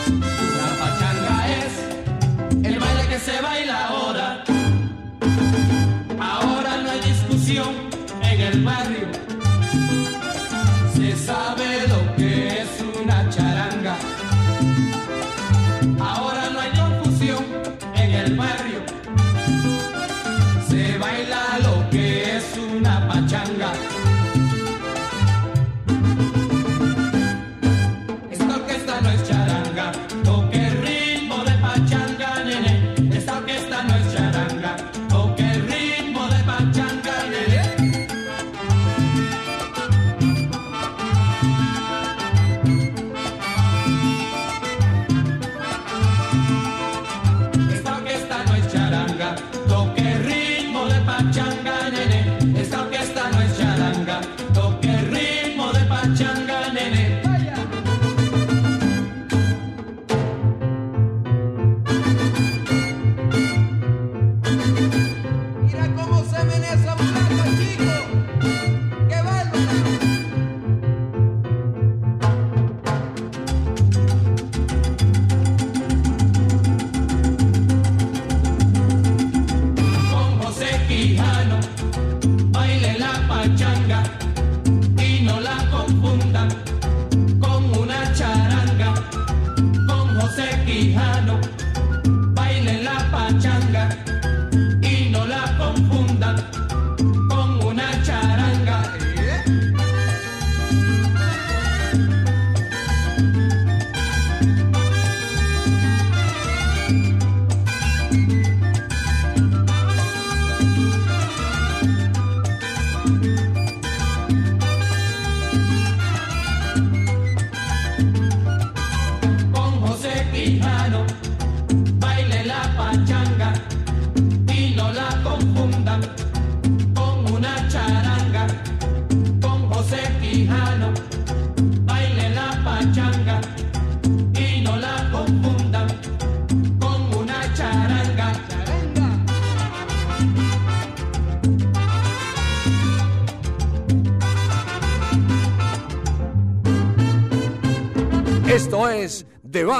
Una 0.07 0.67
pachanga 0.79 1.47
es 1.59 2.65
el 2.65 2.79
baile 2.79 3.07
que 3.09 3.19
se 3.19 3.41
baila 3.41 3.87
ahora. 3.87 4.43
Ahora 6.19 6.77
no 6.77 6.91
hay 6.91 6.99
discusión 6.99 7.69
en 8.21 8.41
el 8.41 8.63
barrio. 8.63 8.94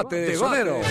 Debate, 0.04 0.34
Debate. 0.34 0.38
sonero. 0.38 0.85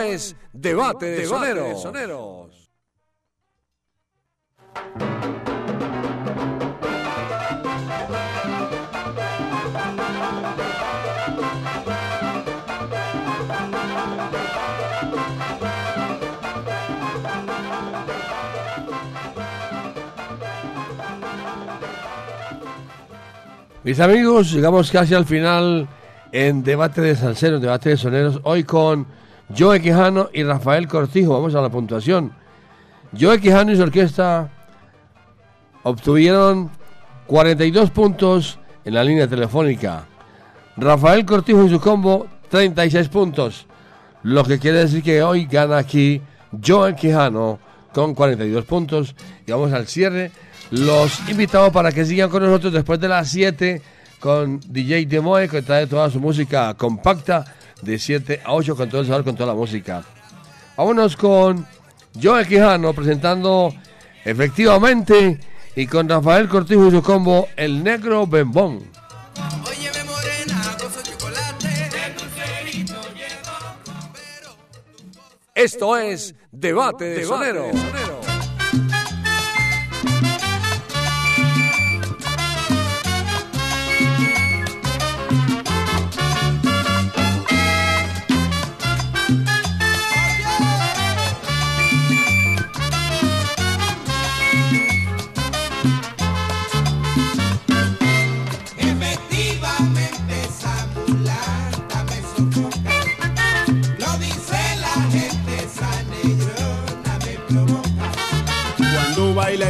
Es 0.00 0.36
Debate 0.52 1.06
de, 1.06 1.22
Debate 1.22 1.74
soneros. 1.76 2.70
Mis 23.84 24.00
amigos, 24.00 24.50
llegamos 24.50 24.90
casi 24.90 25.14
al 25.14 25.26
final 25.26 25.86
en 26.32 26.64
Debate 26.64 27.00
de 27.00 27.14
Salceros, 27.14 27.60
Debate 27.60 27.90
de 27.90 27.96
Soneros, 27.98 28.40
hoy 28.42 28.64
con 28.64 29.06
Joe 29.56 29.80
Quijano 29.80 30.30
y 30.32 30.42
Rafael 30.42 30.88
Cortijo. 30.88 31.34
Vamos 31.34 31.54
a 31.54 31.60
la 31.60 31.70
puntuación. 31.70 32.32
Joe 33.18 33.40
Quijano 33.40 33.72
y 33.72 33.76
su 33.76 33.82
orquesta 33.82 34.50
obtuvieron 35.82 36.70
42 37.26 37.90
puntos 37.90 38.58
en 38.84 38.94
la 38.94 39.04
línea 39.04 39.28
telefónica. 39.28 40.06
Rafael 40.76 41.24
Cortijo 41.24 41.64
y 41.64 41.70
su 41.70 41.80
combo 41.80 42.26
36 42.50 43.08
puntos. 43.08 43.66
Lo 44.22 44.44
que 44.44 44.58
quiere 44.58 44.78
decir 44.78 45.02
que 45.02 45.22
hoy 45.22 45.46
gana 45.46 45.78
aquí 45.78 46.20
Joe 46.64 46.94
Quijano 46.94 47.58
con 47.92 48.14
42 48.14 48.64
puntos. 48.64 49.14
Y 49.46 49.52
vamos 49.52 49.72
al 49.72 49.86
cierre. 49.86 50.32
Los 50.70 51.28
invitamos 51.28 51.70
para 51.70 51.92
que 51.92 52.04
sigan 52.04 52.30
con 52.30 52.42
nosotros 52.42 52.72
después 52.72 52.98
de 52.98 53.08
las 53.08 53.28
7 53.28 53.82
con 54.18 54.58
DJ 54.66 55.04
Demoe 55.04 55.48
que 55.48 55.60
trae 55.60 55.86
toda 55.86 56.08
su 56.08 56.18
música 56.18 56.72
compacta 56.74 57.44
de 57.84 57.98
7 57.98 58.40
a 58.44 58.52
8 58.54 58.76
con 58.76 58.88
todo 58.88 59.00
el 59.02 59.06
sabor, 59.06 59.24
con 59.24 59.36
toda 59.36 59.48
la 59.48 59.54
música. 59.54 60.02
Vámonos 60.76 61.16
con 61.16 61.66
Joe 62.20 62.46
Quijano 62.46 62.92
presentando 62.92 63.74
efectivamente 64.24 65.38
y 65.76 65.86
con 65.86 66.08
Rafael 66.08 66.48
Cortijo 66.48 66.88
y 66.88 66.90
su 66.90 67.02
combo 67.02 67.48
El 67.56 67.84
Negro 67.84 68.26
Bembón. 68.26 68.90
Esto 75.54 75.96
es 75.96 76.34
Debate 76.50 77.04
de 77.04 77.24
Sonero. 77.24 77.70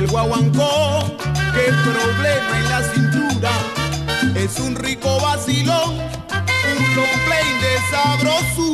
el 0.05 0.11
guaguancó, 0.11 1.17
qué 1.55 1.73
problema 1.83 2.59
en 2.59 2.69
la 2.69 2.83
cintura, 2.93 3.53
es 4.35 4.59
un 4.61 4.75
rico 4.77 5.21
vacilón, 5.21 5.95
un 5.95 6.85
complaint 6.95 7.61
de 7.63 7.75
sabrosura. 7.91 8.74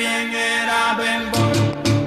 también 0.00 0.34
era 0.34 0.94
bembón. 0.94 1.52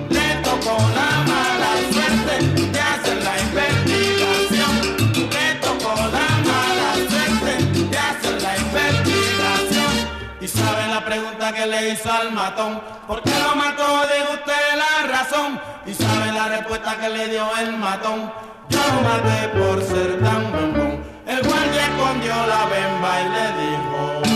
Le 0.09 0.35
tocó 0.41 0.77
la 0.95 1.11
mala 1.29 1.71
suerte 1.91 2.35
de 2.71 2.79
hacer 2.79 3.23
la 3.23 3.39
investigación. 3.39 4.73
Le 5.29 5.55
tocó 5.61 5.93
la 6.17 6.27
mala 6.49 6.89
suerte 7.07 7.53
de 7.91 7.97
hacer 7.97 8.41
la 8.41 8.57
investigación. 8.57 9.93
Y 10.41 10.47
saben 10.47 10.89
la 10.89 11.05
pregunta 11.05 11.53
que 11.53 11.65
le 11.67 11.89
hizo 11.91 12.11
al 12.11 12.31
matón. 12.31 12.81
¿Por 13.07 13.21
qué 13.21 13.33
lo 13.39 13.55
mató? 13.55 13.85
Dijo 14.07 14.33
usted 14.33 14.63
la 14.75 15.07
razón. 15.15 15.61
Y 15.85 15.93
saben 15.93 16.33
la 16.33 16.47
respuesta 16.47 16.97
que 16.97 17.09
le 17.09 17.27
dio 17.27 17.45
el 17.59 17.77
matón. 17.77 18.33
Yo 18.69 18.79
lo 18.79 19.01
maté 19.07 19.49
por 19.49 19.83
ser 19.83 20.19
tan 20.19 20.51
bembón. 20.51 21.03
El 21.27 21.43
guardia 21.43 21.85
escondió 21.89 22.33
la 22.47 22.65
bemba 22.65 23.21
y 23.21 23.29
le 23.35 23.45
dijo. 23.61 24.32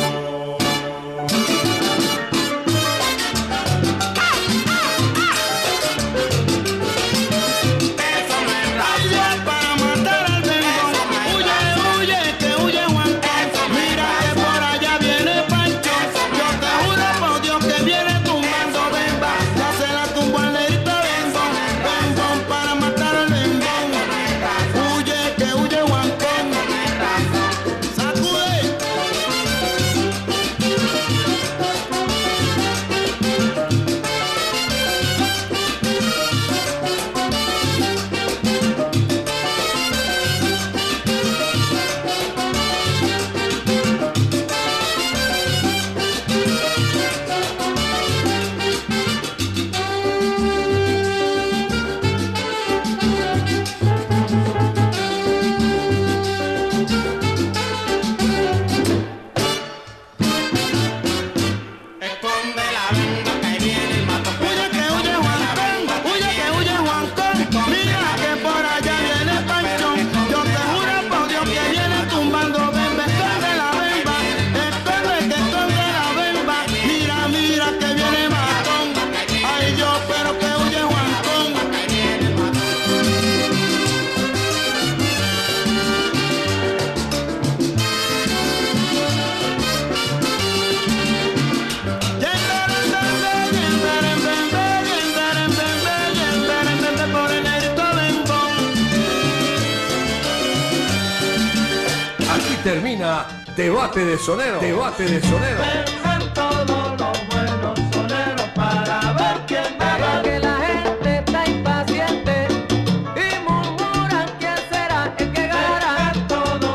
Debate 103.77 104.05
de 104.05 104.17
sonero. 104.17 104.59
Debate 104.59 105.03
de 105.03 105.21
sonero. 105.21 105.61
Está 105.85 106.19
el. 106.19 106.77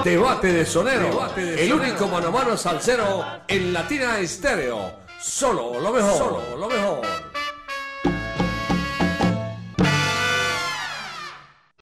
Debate 0.05 0.53
de 0.53 0.65
sonero. 0.65 1.29
De 1.35 1.65
el 1.65 1.73
único 1.73 2.07
mano 2.07 2.29
a 2.29 2.31
mano 2.31 2.57
salsero 2.57 3.24
en 3.49 3.73
Latina 3.73 4.20
Estéreo. 4.20 4.93
Solo 5.20 5.81
lo 5.81 5.93
mejor. 5.93 6.16
Solo 6.16 6.57
lo 6.57 6.69
mejor. 6.69 7.22